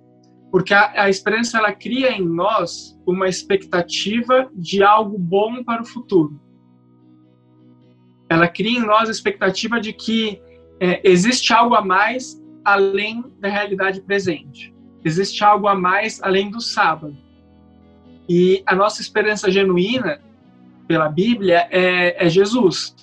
porque 0.50 0.74
a, 0.74 1.04
a 1.04 1.10
esperança 1.10 1.58
ela 1.58 1.72
cria 1.72 2.12
em 2.12 2.24
nós 2.24 2.98
uma 3.06 3.28
expectativa 3.28 4.48
de 4.54 4.82
algo 4.82 5.18
bom 5.18 5.62
para 5.64 5.82
o 5.82 5.86
futuro. 5.86 6.40
Ela 8.28 8.48
cria 8.48 8.78
em 8.78 8.84
nós 8.84 9.08
a 9.08 9.12
expectativa 9.12 9.80
de 9.80 9.92
que 9.92 10.40
é, 10.80 11.00
existe 11.08 11.52
algo 11.52 11.74
a 11.74 11.82
mais 11.82 12.40
além 12.66 13.24
da 13.38 13.48
realidade 13.48 14.00
presente. 14.00 14.74
Existe 15.04 15.44
algo 15.44 15.68
a 15.68 15.74
mais 15.76 16.20
além 16.20 16.50
do 16.50 16.60
sábado. 16.60 17.16
E 18.28 18.60
a 18.66 18.74
nossa 18.74 19.00
esperança 19.00 19.48
genuína, 19.48 20.20
pela 20.88 21.08
Bíblia, 21.08 21.68
é, 21.70 22.26
é 22.26 22.28
Jesus. 22.28 22.96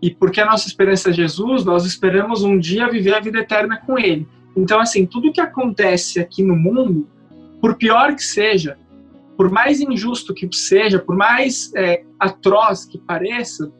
E 0.00 0.10
porque 0.10 0.40
a 0.40 0.46
nossa 0.46 0.66
esperança 0.66 1.10
é 1.10 1.12
Jesus, 1.12 1.62
nós 1.62 1.84
esperamos 1.84 2.42
um 2.42 2.58
dia 2.58 2.88
viver 2.88 3.14
a 3.14 3.20
vida 3.20 3.40
eterna 3.40 3.76
com 3.76 3.98
Ele. 3.98 4.26
Então, 4.56 4.80
assim, 4.80 5.04
tudo 5.04 5.30
que 5.30 5.42
acontece 5.42 6.18
aqui 6.18 6.42
no 6.42 6.56
mundo, 6.56 7.06
por 7.60 7.76
pior 7.76 8.16
que 8.16 8.24
seja, 8.24 8.78
por 9.36 9.50
mais 9.50 9.78
injusto 9.78 10.32
que 10.32 10.48
seja, 10.56 10.98
por 10.98 11.14
mais 11.14 11.70
é, 11.76 12.02
atroz 12.18 12.86
que 12.86 12.96
pareça, 12.96 13.70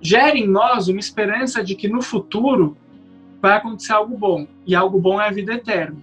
gera 0.00 0.38
em 0.38 0.46
nós 0.46 0.86
uma 0.86 1.00
esperança 1.00 1.64
de 1.64 1.74
que 1.74 1.88
no 1.88 2.00
futuro 2.00 2.76
vai 3.40 3.56
acontecer 3.56 3.92
algo 3.92 4.16
bom. 4.16 4.46
E 4.66 4.74
algo 4.74 4.98
bom 4.98 5.20
é 5.20 5.28
a 5.28 5.32
vida 5.32 5.54
eterna. 5.54 5.96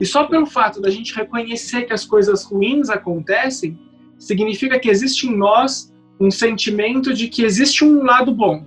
E 0.00 0.06
só 0.06 0.24
pelo 0.24 0.46
fato 0.46 0.80
da 0.80 0.90
gente 0.90 1.14
reconhecer 1.14 1.82
que 1.82 1.92
as 1.92 2.04
coisas 2.04 2.44
ruins 2.44 2.90
acontecem, 2.90 3.78
significa 4.18 4.78
que 4.78 4.88
existe 4.88 5.28
em 5.28 5.36
nós 5.36 5.92
um 6.18 6.30
sentimento 6.30 7.12
de 7.12 7.28
que 7.28 7.42
existe 7.44 7.84
um 7.84 8.02
lado 8.02 8.32
bom. 8.32 8.64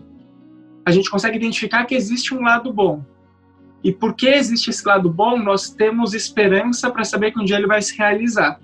A 0.86 0.91
gente 0.91 1.10
consegue 1.10 1.38
identificar 1.38 1.86
que 1.86 1.96
existe 1.96 2.34
um 2.34 2.41
lado 2.41 2.72
bom. 2.72 3.04
E 3.84 3.91
porque 3.91 4.28
existe 4.28 4.70
esse 4.70 4.86
lado 4.86 5.10
bom, 5.10 5.38
nós 5.38 5.70
temos 5.70 6.13
esperança 6.13 6.89
para 6.89 7.04
saber 7.04 7.32
que 7.32 7.39
um 7.39 7.46
dia 7.46 7.58
ele 7.58 7.68
vai 7.68 7.82
se 7.82 7.98
realizar. 7.98 8.60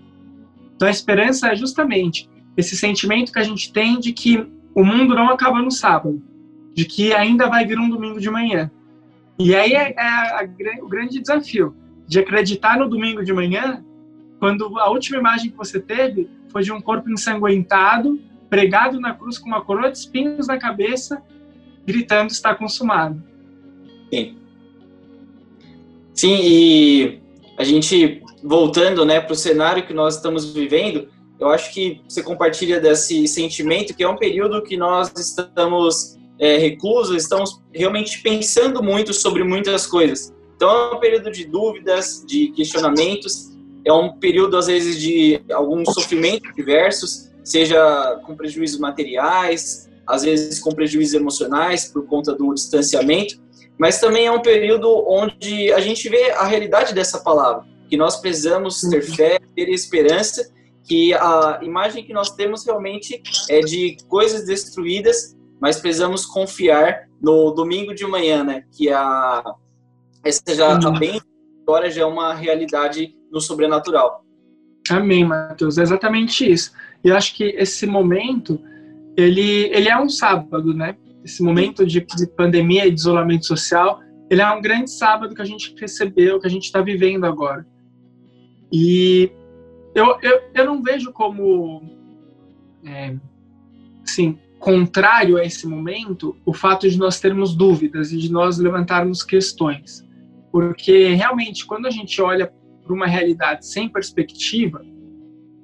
Então 0.76 0.88
a 0.88 0.92
esperança 0.92 1.48
é 1.50 1.56
justamente 1.56 2.30
esse 2.58 2.76
sentimento 2.76 3.32
que 3.32 3.40
a 3.40 3.44
gente 3.44 3.72
tem 3.72 4.00
de 4.00 4.14
que 4.14 4.46
o 4.74 4.84
mundo 4.84 5.14
não 5.14 5.30
acaba 5.30 5.62
no 5.62 5.72
sábado, 5.72 6.22
de 6.74 6.86
que 6.86 7.14
ainda 7.14 7.48
vai 7.48 7.66
vir 7.66 7.78
um 7.78 7.90
domingo 7.90 8.20
de 8.20 8.30
manhã. 8.30 8.72
E 9.46 9.56
aí 9.56 9.74
é, 9.74 9.94
é 9.98 10.02
a, 10.02 10.42
a, 10.42 10.84
o 10.84 10.88
grande 10.88 11.20
desafio 11.20 11.76
de 12.08 12.20
acreditar 12.20 12.78
no 12.78 12.90
domingo 12.90 13.24
de 13.24 13.32
manhã, 13.32 13.84
quando 14.40 14.78
a 14.80 14.90
última 14.90 15.18
imagem 15.18 15.52
que 15.52 15.58
você 15.58 15.80
teve 15.80 16.30
foi 16.50 16.64
de 16.64 16.72
um 16.72 16.82
corpo 16.82 17.10
ensanguentado, 17.10 18.20
pregado 18.50 19.00
na 19.00 19.14
cruz 19.14 19.38
com 19.38 19.48
uma 19.48 19.62
coroa 19.62 19.92
de 19.92 19.98
espinhos 19.98 20.48
na 20.48 20.58
cabeça, 20.58 21.22
gritando 21.86 22.30
está 22.30 22.54
consumado. 22.54 23.22
Sim. 24.14 24.38
Sim, 26.14 26.40
e 26.42 27.22
a 27.58 27.64
gente 27.64 28.22
voltando, 28.44 29.06
né, 29.06 29.22
para 29.22 29.34
o 29.34 29.36
cenário 29.36 29.86
que 29.86 29.94
nós 29.94 30.16
estamos 30.16 30.54
vivendo, 30.54 31.08
eu 31.40 31.50
acho 31.50 31.74
que 31.74 32.02
você 32.08 32.22
compartilha 32.22 32.80
desse 32.80 33.28
sentimento 33.28 33.96
que 33.96 34.04
é 34.04 34.10
um 34.10 34.18
período 34.18 34.62
que 34.62 34.76
nós 34.76 35.12
estamos 35.18 36.20
é, 36.42 36.58
reclusos, 36.58 37.16
estamos 37.16 37.62
realmente 37.72 38.20
pensando 38.24 38.82
muito 38.82 39.14
sobre 39.14 39.44
muitas 39.44 39.86
coisas. 39.86 40.34
Então 40.56 40.70
é 40.70 40.96
um 40.96 41.00
período 41.00 41.32
de 41.32 41.46
dúvidas, 41.46 42.26
de 42.28 42.52
questionamentos, 42.52 43.52
é 43.86 43.94
um 43.94 44.14
período 44.14 44.58
às 44.58 44.66
vezes 44.66 45.00
de 45.00 45.40
alguns 45.54 45.94
sofrimentos 45.94 46.52
diversos, 46.56 47.32
seja 47.44 48.20
com 48.26 48.36
prejuízos 48.36 48.80
materiais, 48.80 49.88
às 50.08 50.24
vezes 50.24 50.60
com 50.60 50.72
prejuízos 50.72 51.14
emocionais 51.14 51.86
por 51.86 52.08
conta 52.08 52.34
do 52.34 52.54
distanciamento, 52.56 53.40
mas 53.78 54.00
também 54.00 54.26
é 54.26 54.32
um 54.32 54.42
período 54.42 54.88
onde 55.08 55.72
a 55.72 55.80
gente 55.80 56.10
vê 56.10 56.32
a 56.32 56.46
realidade 56.46 56.94
dessa 56.94 57.20
palavra, 57.20 57.66
que 57.88 57.96
nós 57.96 58.18
precisamos 58.18 58.82
ter 58.82 59.04
fé, 59.04 59.40
ter 59.56 59.70
esperança, 59.70 60.52
que 60.88 61.14
a 61.14 61.60
imagem 61.62 62.04
que 62.04 62.14
nós 62.14 62.32
temos 62.32 62.66
realmente 62.66 63.22
é 63.48 63.60
de 63.60 63.98
coisas 64.08 64.46
destruídas, 64.46 65.36
mas 65.62 65.80
precisamos 65.80 66.26
confiar 66.26 67.08
no 67.21 67.52
domingo 67.52 67.93
de 67.93 68.06
manhã, 68.08 68.43
né? 68.43 68.63
Que 68.71 68.89
a 68.89 69.43
essa 70.24 70.41
já 70.54 70.74
a 70.76 70.91
bem 70.91 71.21
agora 71.63 71.89
já 71.89 72.02
é 72.02 72.06
uma 72.06 72.34
realidade 72.34 73.15
no 73.32 73.39
sobrenatural. 73.39 74.26
Amém, 74.89 75.24
Matheus. 75.24 75.78
É 75.78 75.84
exatamente 75.84 76.52
isso. 76.52 76.71
E 77.04 77.10
eu 77.10 77.15
acho 77.15 77.36
que 77.36 77.43
esse 77.43 77.86
momento 77.86 78.60
ele, 79.15 79.69
ele 79.71 79.88
é 79.88 80.00
um 80.00 80.10
sábado, 80.10 80.74
né? 80.74 80.97
Esse 81.24 81.43
momento 81.43 81.86
de, 81.86 82.02
de 82.02 82.28
pandemia 82.28 82.88
e 82.88 82.91
de 82.91 83.00
isolamento 83.00 83.45
social, 83.45 84.00
ele 84.30 84.41
é 84.41 84.52
um 84.52 84.62
grande 84.62 84.89
sábado 84.89 85.36
que 85.36 85.41
a 85.41 85.45
gente 85.45 85.76
recebeu, 85.80 86.39
que 86.39 86.47
a 86.47 86.50
gente 86.50 86.63
está 86.63 86.82
vivendo 86.82 87.26
agora. 87.26 87.65
E 88.71 89.32
eu, 89.93 90.17
eu, 90.21 90.41
eu 90.54 90.65
não 90.65 90.82
vejo 90.82 91.12
como, 91.12 91.84
é, 92.86 93.15
assim, 94.04 94.39
contrário 94.62 95.38
a 95.38 95.43
esse 95.43 95.67
momento 95.67 96.38
o 96.45 96.54
fato 96.54 96.88
de 96.88 96.97
nós 96.97 97.19
termos 97.19 97.56
dúvidas 97.56 98.13
e 98.13 98.17
de 98.17 98.32
nós 98.32 98.60
levantarmos 98.60 99.24
questões. 99.24 100.08
Porque 100.52 101.13
realmente, 101.15 101.65
quando 101.65 101.88
a 101.88 101.89
gente 101.89 102.21
olha 102.21 102.54
para 102.84 102.93
uma 102.93 103.08
realidade 103.08 103.65
sem 103.65 103.89
perspectiva, 103.89 104.86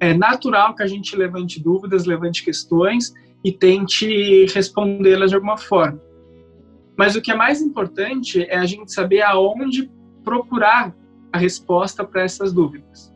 é 0.00 0.12
natural 0.12 0.74
que 0.74 0.82
a 0.82 0.86
gente 0.86 1.14
levante 1.14 1.62
dúvidas, 1.62 2.06
levante 2.06 2.44
questões 2.44 3.14
e 3.44 3.52
tente 3.52 4.46
respondê-las 4.46 5.30
de 5.30 5.36
alguma 5.36 5.56
forma. 5.56 6.02
Mas 6.96 7.14
o 7.14 7.22
que 7.22 7.30
é 7.30 7.36
mais 7.36 7.62
importante 7.62 8.42
é 8.48 8.56
a 8.56 8.66
gente 8.66 8.92
saber 8.92 9.22
aonde 9.22 9.88
procurar 10.24 10.92
a 11.32 11.38
resposta 11.38 12.04
para 12.04 12.22
essas 12.22 12.52
dúvidas. 12.52 13.12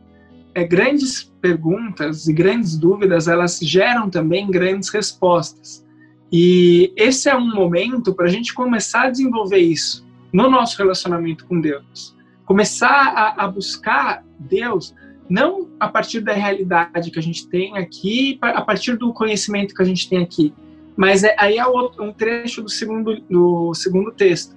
É, 0.55 0.63
grandes 0.63 1.23
perguntas 1.41 2.27
e 2.27 2.33
grandes 2.33 2.77
dúvidas, 2.77 3.27
elas 3.27 3.59
geram 3.59 4.09
também 4.09 4.49
grandes 4.49 4.89
respostas. 4.89 5.83
E 6.31 6.93
esse 6.95 7.29
é 7.29 7.35
um 7.35 7.53
momento 7.53 8.13
para 8.13 8.25
a 8.25 8.29
gente 8.29 8.53
começar 8.53 9.03
a 9.03 9.09
desenvolver 9.09 9.59
isso 9.59 10.05
no 10.31 10.49
nosso 10.49 10.77
relacionamento 10.77 11.45
com 11.45 11.59
Deus. 11.59 12.15
Começar 12.45 12.89
a, 12.89 13.45
a 13.45 13.47
buscar 13.47 14.23
Deus 14.39 14.95
não 15.29 15.69
a 15.79 15.87
partir 15.87 16.19
da 16.19 16.33
realidade 16.33 17.09
que 17.09 17.19
a 17.19 17.21
gente 17.21 17.47
tem 17.47 17.77
aqui, 17.77 18.37
a 18.41 18.61
partir 18.61 18.97
do 18.97 19.13
conhecimento 19.13 19.73
que 19.73 19.81
a 19.81 19.85
gente 19.85 20.09
tem 20.09 20.19
aqui, 20.19 20.53
mas 20.95 21.23
é, 21.23 21.35
aí 21.39 21.57
é 21.57 21.65
um 21.65 22.11
trecho 22.11 22.61
do 22.61 22.69
segundo, 22.69 23.19
do 23.29 23.73
segundo 23.73 24.11
texto, 24.11 24.55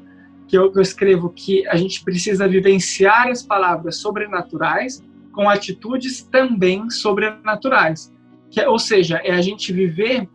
que 0.49 0.57
eu, 0.57 0.73
eu 0.75 0.83
escrevo 0.83 1.31
que 1.31 1.67
a 1.67 1.77
gente 1.77 2.05
precisa 2.05 2.47
vivenciar 2.47 3.29
as 3.29 3.43
palavras 3.43 3.97
sobrenaturais 3.97 5.03
com 5.37 5.51
atitudes 5.51 6.23
também 6.23 6.89
sobrenaturais. 6.89 8.11
Que, 8.51 8.63
é, 8.63 8.69
ou 8.69 8.79
seja, 8.79 9.21
é 9.23 9.33
a 9.33 9.43
gente 9.43 9.71
viver 9.71 10.27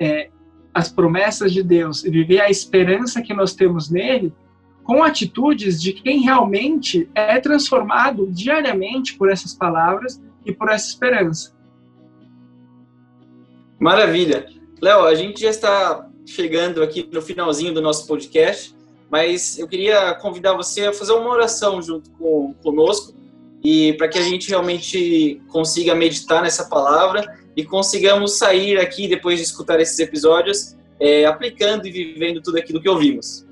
é, 0.00 0.30
as 0.74 0.90
promessas 0.90 1.52
de 1.52 1.62
Deus 1.62 2.04
e 2.04 2.10
viver 2.10 2.40
a 2.40 2.50
esperança 2.50 3.22
que 3.22 3.32
nós 3.32 3.54
temos 3.54 3.88
nele 3.88 4.34
com 4.82 5.04
atitudes 5.04 5.80
de 5.80 5.92
quem 5.92 6.22
realmente 6.22 7.08
é 7.14 7.38
transformado 7.38 8.26
diariamente 8.26 9.14
por 9.14 9.30
essas 9.30 9.54
palavras 9.54 10.20
e 10.44 10.52
por 10.52 10.68
essa 10.70 10.88
esperança. 10.88 11.54
Maravilha. 13.78 14.46
Léo, 14.80 15.04
a 15.04 15.14
gente 15.14 15.40
já 15.40 15.50
está 15.50 16.08
chegando 16.26 16.82
aqui 16.82 17.08
no 17.12 17.22
finalzinho 17.22 17.72
do 17.72 17.80
nosso 17.80 18.08
podcast, 18.08 18.74
mas 19.08 19.56
eu 19.56 19.68
queria 19.68 20.14
convidar 20.14 20.54
você 20.54 20.86
a 20.86 20.92
fazer 20.92 21.12
uma 21.12 21.30
oração 21.30 21.80
junto 21.80 22.10
com, 22.12 22.54
conosco 22.62 23.18
e 23.62 23.92
para 23.94 24.08
que 24.08 24.18
a 24.18 24.22
gente 24.22 24.48
realmente 24.48 25.40
consiga 25.48 25.94
meditar 25.94 26.42
nessa 26.42 26.68
palavra 26.68 27.38
e 27.56 27.64
consigamos 27.64 28.38
sair 28.38 28.78
aqui 28.78 29.08
depois 29.08 29.38
de 29.38 29.44
escutar 29.44 29.80
esses 29.80 29.98
episódios 29.98 30.76
é, 31.00 31.24
aplicando 31.26 31.86
e 31.86 31.90
vivendo 31.90 32.40
tudo 32.40 32.58
aquilo 32.58 32.80
que 32.80 32.88
ouvimos. 32.88 33.46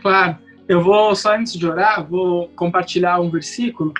Claro. 0.00 0.38
Eu 0.68 0.80
vou, 0.80 1.16
só 1.16 1.34
antes 1.34 1.54
de 1.54 1.66
orar, 1.66 2.06
vou 2.08 2.48
compartilhar 2.50 3.20
um 3.20 3.28
versículo. 3.28 3.92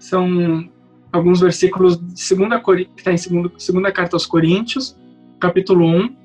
São 0.00 0.68
alguns 1.12 1.40
versículos 1.40 1.96
de 1.96 2.20
segunda, 2.20 2.60
que 2.60 2.88
está 2.96 3.12
em 3.12 3.16
segunda, 3.16 3.52
segunda 3.56 3.92
carta 3.92 4.16
aos 4.16 4.26
Coríntios, 4.26 4.98
capítulo 5.38 5.86
1, 5.86 6.16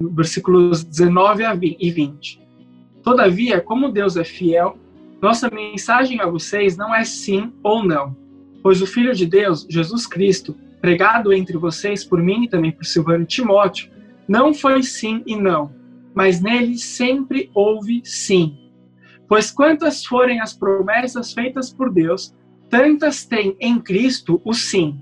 versículos 0.00 0.82
19 0.82 1.44
e 1.78 1.90
20. 1.90 2.40
Todavia, 3.02 3.60
como 3.60 3.92
Deus 3.92 4.16
é 4.16 4.24
fiel, 4.24 4.78
nossa 5.20 5.50
mensagem 5.50 6.20
a 6.20 6.26
vocês 6.26 6.76
não 6.76 6.94
é 6.94 7.04
sim 7.04 7.52
ou 7.62 7.84
não, 7.84 8.16
pois 8.62 8.80
o 8.80 8.86
Filho 8.86 9.14
de 9.14 9.26
Deus, 9.26 9.66
Jesus 9.68 10.06
Cristo, 10.06 10.56
pregado 10.80 11.32
entre 11.32 11.58
vocês 11.58 12.04
por 12.04 12.22
mim 12.22 12.44
e 12.44 12.48
também 12.48 12.72
por 12.72 12.84
Silvano 12.84 13.26
Timóteo, 13.26 13.90
não 14.26 14.54
foi 14.54 14.82
sim 14.82 15.22
e 15.26 15.36
não, 15.36 15.74
mas 16.14 16.40
nele 16.40 16.78
sempre 16.78 17.50
houve 17.54 18.00
sim. 18.04 18.56
Pois 19.28 19.50
quantas 19.50 20.04
forem 20.04 20.40
as 20.40 20.54
promessas 20.54 21.32
feitas 21.32 21.72
por 21.72 21.92
Deus, 21.92 22.34
tantas 22.68 23.24
tem 23.24 23.56
em 23.60 23.78
Cristo 23.78 24.40
o 24.44 24.54
sim. 24.54 24.98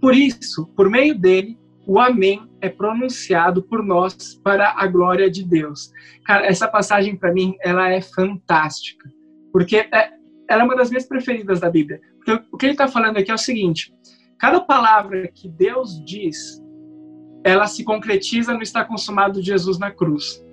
Por 0.00 0.14
isso, 0.14 0.66
por 0.76 0.88
meio 0.88 1.18
dele, 1.18 1.58
o 1.86 1.98
amém 2.00 2.48
é 2.60 2.68
pronunciado 2.68 3.62
por 3.62 3.84
nós 3.84 4.34
para 4.42 4.74
a 4.76 4.86
glória 4.86 5.30
de 5.30 5.44
Deus. 5.44 5.92
Cara, 6.24 6.46
essa 6.46 6.68
passagem 6.68 7.16
para 7.16 7.32
mim, 7.32 7.56
ela 7.60 7.90
é 7.90 8.00
fantástica, 8.00 9.10
porque 9.52 9.88
é, 9.92 10.10
ela 10.48 10.62
é 10.62 10.64
uma 10.64 10.76
das 10.76 10.90
minhas 10.90 11.06
preferidas 11.06 11.60
da 11.60 11.70
Bíblia. 11.70 12.00
Porque 12.16 12.44
o 12.52 12.56
que 12.56 12.66
ele 12.66 12.72
está 12.72 12.88
falando 12.88 13.18
aqui 13.18 13.30
é 13.30 13.34
o 13.34 13.38
seguinte: 13.38 13.92
cada 14.38 14.60
palavra 14.60 15.28
que 15.28 15.48
Deus 15.48 16.02
diz, 16.04 16.62
ela 17.44 17.66
se 17.66 17.84
concretiza 17.84 18.52
no 18.54 18.62
está 18.62 18.84
consumado 18.84 19.40
de 19.40 19.46
Jesus 19.46 19.78
na 19.78 19.90
cruz. 19.90 20.44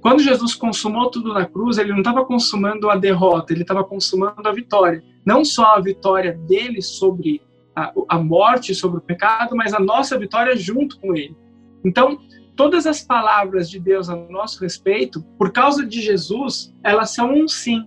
Quando 0.00 0.22
Jesus 0.22 0.54
consumou 0.54 1.10
tudo 1.10 1.32
na 1.32 1.46
cruz, 1.46 1.78
ele 1.78 1.90
não 1.90 1.98
estava 1.98 2.24
consumando 2.24 2.88
a 2.88 2.96
derrota, 2.96 3.52
ele 3.52 3.62
estava 3.62 3.82
consumando 3.82 4.46
a 4.46 4.52
vitória. 4.52 5.02
Não 5.24 5.44
só 5.44 5.74
a 5.74 5.80
vitória 5.80 6.34
dele 6.46 6.80
sobre 6.80 7.42
a, 7.74 7.92
a 8.08 8.18
morte, 8.18 8.74
sobre 8.74 8.98
o 8.98 9.00
pecado, 9.00 9.56
mas 9.56 9.74
a 9.74 9.80
nossa 9.80 10.18
vitória 10.18 10.54
junto 10.56 11.00
com 11.00 11.16
ele. 11.16 11.36
Então, 11.84 12.18
todas 12.54 12.86
as 12.86 13.02
palavras 13.02 13.68
de 13.68 13.78
Deus 13.78 14.08
a 14.08 14.16
nosso 14.16 14.60
respeito, 14.62 15.22
por 15.38 15.52
causa 15.52 15.84
de 15.84 16.00
Jesus, 16.00 16.74
elas 16.84 17.10
são 17.10 17.32
um 17.32 17.48
sim. 17.48 17.86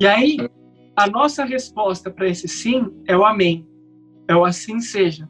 E 0.00 0.06
aí, 0.06 0.36
a 0.96 1.06
nossa 1.06 1.44
resposta 1.44 2.10
para 2.10 2.28
esse 2.28 2.48
sim 2.48 2.92
é 3.06 3.16
o 3.16 3.24
amém. 3.24 3.66
É 4.28 4.34
o 4.34 4.44
assim 4.44 4.80
seja. 4.80 5.28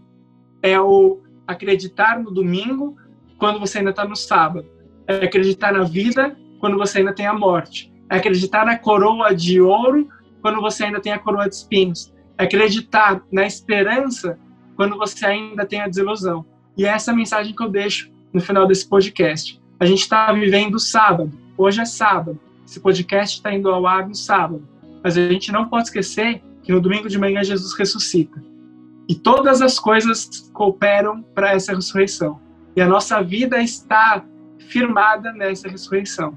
É 0.63 0.81
o 0.81 1.21
acreditar 1.47 2.19
no 2.19 2.31
domingo 2.31 2.97
quando 3.39 3.61
você 3.61 3.79
ainda 3.79 3.91
está 3.91 4.05
no 4.05 4.17
sábado 4.17 4.75
é 5.07 5.25
acreditar 5.25 5.73
na 5.73 5.85
vida 5.85 6.37
quando 6.59 6.77
você 6.77 6.99
ainda 6.99 7.13
tem 7.13 7.27
a 7.27 7.35
morte. 7.35 7.93
É 8.11 8.17
acreditar 8.17 8.65
na 8.65 8.79
coroa 8.79 9.35
de 9.35 9.61
ouro 9.61 10.09
quando 10.41 10.61
você 10.61 10.85
ainda 10.85 11.01
tem 11.01 11.13
a 11.13 11.19
coroa 11.19 11.49
de 11.49 11.55
espinhos. 11.55 12.13
É 12.39 12.45
acreditar 12.45 13.23
na 13.31 13.47
esperança 13.47 14.39
quando 14.77 14.97
você 14.97 15.27
ainda 15.27 15.67
tem 15.67 15.81
a 15.81 15.89
desilusão. 15.89 16.45
E 16.77 16.85
é 16.85 16.89
essa 16.89 17.13
mensagem 17.13 17.55
que 17.55 17.63
eu 17.63 17.69
deixo 17.69 18.11
no 18.33 18.41
final 18.41 18.67
desse 18.67 18.89
podcast. 18.89 19.61
A 19.79 19.87
gente 19.87 20.01
está 20.01 20.33
vivendo 20.33 20.79
sábado. 20.79 21.31
Hoje 21.57 21.81
é 21.81 21.85
sábado. 21.85 22.39
Esse 22.67 22.81
podcast 22.81 23.37
está 23.37 23.53
indo 23.53 23.69
ao 23.69 23.87
ar 23.87 24.09
no 24.09 24.15
sábado. 24.15 24.67
Mas 25.03 25.17
a 25.19 25.29
gente 25.29 25.53
não 25.53 25.69
pode 25.69 25.85
esquecer 25.85 26.43
que 26.63 26.73
no 26.73 26.81
domingo 26.81 27.09
de 27.09 27.19
manhã 27.19 27.45
Jesus 27.45 27.75
ressuscita. 27.75 28.43
E 29.09 29.15
todas 29.15 29.61
as 29.61 29.79
coisas 29.79 30.51
cooperam 30.53 31.23
para 31.35 31.53
essa 31.53 31.75
ressurreição. 31.75 32.41
E 32.75 32.81
a 32.81 32.89
nossa 32.89 33.23
vida 33.23 33.63
está 33.63 34.25
firmada 34.59 35.33
nessa 35.33 35.69
ressurreição. 35.69 36.37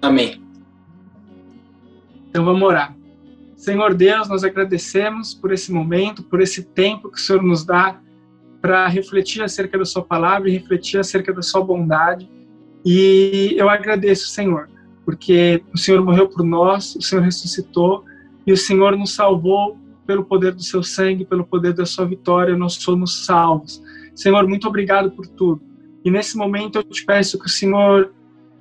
Amém. 0.00 0.42
Então 2.28 2.44
vamos 2.44 2.62
orar. 2.62 2.96
Senhor 3.56 3.94
Deus, 3.94 4.28
nós 4.28 4.42
agradecemos 4.42 5.34
por 5.34 5.52
esse 5.52 5.70
momento, 5.70 6.22
por 6.22 6.40
esse 6.40 6.64
tempo 6.64 7.10
que 7.10 7.18
o 7.18 7.20
Senhor 7.20 7.42
nos 7.42 7.64
dá 7.64 8.00
para 8.60 8.88
refletir 8.88 9.42
acerca 9.42 9.78
da 9.78 9.84
Sua 9.84 10.02
palavra 10.02 10.48
e 10.48 10.52
refletir 10.52 10.98
acerca 10.98 11.32
da 11.32 11.42
Sua 11.42 11.62
bondade. 11.62 12.28
E 12.84 13.54
eu 13.56 13.68
agradeço, 13.68 14.28
Senhor, 14.28 14.68
porque 15.04 15.62
o 15.72 15.78
Senhor 15.78 16.02
morreu 16.04 16.28
por 16.28 16.44
nós, 16.44 16.94
o 16.96 17.02
Senhor 17.02 17.22
ressuscitou 17.22 18.04
e 18.46 18.52
o 18.52 18.56
Senhor 18.56 18.96
nos 18.96 19.14
salvou 19.14 19.76
pelo 20.06 20.24
poder 20.24 20.52
do 20.52 20.62
Seu 20.62 20.82
sangue, 20.82 21.24
pelo 21.24 21.44
poder 21.44 21.72
da 21.72 21.86
Sua 21.86 22.06
vitória, 22.06 22.56
nós 22.56 22.74
somos 22.74 23.24
salvos. 23.24 23.82
Senhor, 24.14 24.46
muito 24.46 24.68
obrigado 24.68 25.10
por 25.10 25.26
tudo. 25.26 25.62
E 26.04 26.10
nesse 26.10 26.36
momento 26.36 26.76
eu 26.76 26.82
te 26.82 27.04
peço 27.04 27.38
que 27.38 27.46
o 27.46 27.50
Senhor 27.50 28.12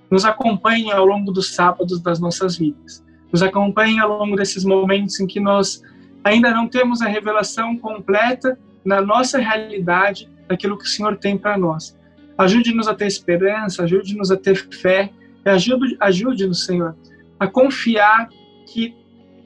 nos 0.10 0.26
acompanhe 0.26 0.92
ao 0.92 1.06
longo 1.06 1.32
dos 1.32 1.54
sábados 1.54 2.00
das 2.00 2.20
nossas 2.20 2.58
vidas. 2.58 3.04
Nos 3.32 3.42
acompanhe 3.42 4.00
ao 4.00 4.20
longo 4.20 4.36
desses 4.36 4.64
momentos 4.64 5.20
em 5.20 5.26
que 5.26 5.40
nós 5.40 5.82
ainda 6.24 6.52
não 6.52 6.68
temos 6.68 7.02
a 7.02 7.08
revelação 7.08 7.78
completa 7.78 8.60
na 8.84 9.02
nossa 9.02 9.38
realidade 9.38 10.30
daquilo 10.48 10.78
que 10.78 10.86
o 10.86 10.88
Senhor 10.88 11.18
tem 11.18 11.38
para 11.38 11.58
nós. 11.58 11.98
Ajude-nos 12.38 12.88
a 12.88 12.94
ter 12.94 13.08
esperança, 13.08 13.84
ajude-nos 13.84 14.32
a 14.32 14.38
ter 14.38 14.56
fé, 14.56 15.12
ajude-nos, 15.50 15.98
ajude 16.00 16.56
Senhor, 16.56 16.96
a 17.40 17.48
confiar 17.48 18.30
que 18.68 18.96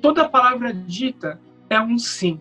toda 0.02 0.28
palavra 0.28 0.74
dita 0.74 1.40
é 1.70 1.80
um 1.80 1.98
sim. 1.98 2.40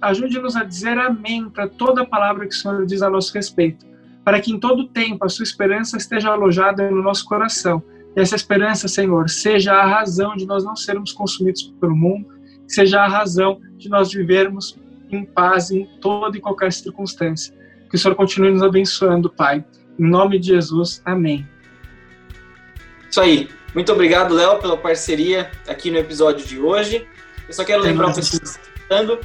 Ajude-nos 0.00 0.54
a 0.54 0.64
dizer 0.64 0.98
amém 0.98 1.48
para 1.48 1.68
toda 1.68 2.06
palavra 2.06 2.46
que 2.46 2.54
o 2.54 2.56
Senhor 2.56 2.86
diz 2.86 3.02
a 3.02 3.10
nosso 3.10 3.34
respeito, 3.34 3.84
para 4.24 4.40
que 4.40 4.52
em 4.52 4.60
todo 4.60 4.88
tempo 4.88 5.24
a 5.24 5.28
sua 5.28 5.42
esperança 5.42 5.96
esteja 5.96 6.30
alojada 6.30 6.90
no 6.90 7.02
nosso 7.02 7.24
coração. 7.24 7.82
E 8.14 8.20
essa 8.20 8.36
esperança, 8.36 8.86
Senhor, 8.86 9.28
seja 9.28 9.72
a 9.72 9.86
razão 9.86 10.36
de 10.36 10.46
nós 10.46 10.64
não 10.64 10.76
sermos 10.76 11.12
consumidos 11.12 11.62
pelo 11.80 11.96
mundo, 11.96 12.28
seja 12.68 13.00
a 13.00 13.08
razão 13.08 13.60
de 13.76 13.88
nós 13.88 14.12
vivermos 14.12 14.78
em 15.10 15.24
paz 15.24 15.70
em 15.70 15.86
toda 16.00 16.36
e 16.36 16.40
qualquer 16.40 16.72
circunstância. 16.72 17.54
Que 17.88 17.96
o 17.96 17.98
Senhor 17.98 18.14
continue 18.14 18.50
nos 18.50 18.62
abençoando, 18.62 19.28
Pai. 19.28 19.64
Em 19.98 20.08
nome 20.08 20.38
de 20.38 20.48
Jesus, 20.48 21.02
amém. 21.04 21.46
Isso 23.12 23.20
aí. 23.20 23.50
Muito 23.74 23.92
obrigado, 23.92 24.34
Léo, 24.34 24.58
pela 24.58 24.74
parceria 24.74 25.50
aqui 25.68 25.90
no 25.90 25.98
episódio 25.98 26.46
de 26.46 26.58
hoje. 26.58 27.06
Eu 27.46 27.52
só 27.52 27.62
quero 27.62 27.82
lembrar 27.82 28.08
o 28.08 28.14
pessoal 28.14 28.40
que 28.40 28.46
está 28.48 28.60
escutando 28.62 29.20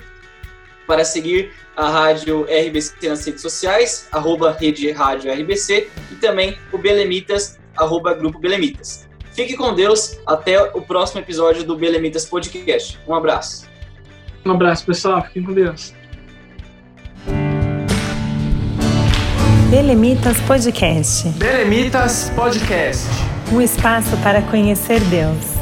para 0.85 1.05
seguir 1.05 1.53
a 1.73 1.87
Rádio 1.87 2.43
RBC 2.43 3.07
nas 3.07 3.25
redes 3.25 3.41
sociais, 3.41 4.09
arroba 4.11 4.51
Rede 4.51 4.91
Rádio 4.91 5.31
RBC, 5.31 5.89
e 6.11 6.15
também 6.15 6.57
o 6.73 6.77
Belemitas, 6.77 7.57
arroba 7.77 8.13
Grupo 8.13 8.39
Belemitas. 8.39 9.07
Fique 9.31 9.55
com 9.55 9.73
Deus, 9.73 10.17
até 10.25 10.61
o 10.61 10.81
próximo 10.81 11.21
episódio 11.21 11.63
do 11.63 11.77
Belemitas 11.77 12.25
Podcast. 12.25 12.99
Um 13.07 13.15
abraço. 13.15 13.69
Um 14.45 14.51
abraço, 14.51 14.85
pessoal. 14.85 15.23
Fiquem 15.23 15.43
com 15.43 15.53
Deus. 15.53 15.93
Belemitas 19.69 20.37
Podcast. 20.41 21.29
Belemitas 21.29 22.29
Podcast. 22.35 23.36
Um 23.51 23.61
espaço 23.61 24.17
para 24.17 24.41
conhecer 24.41 24.99
Deus. 25.05 25.56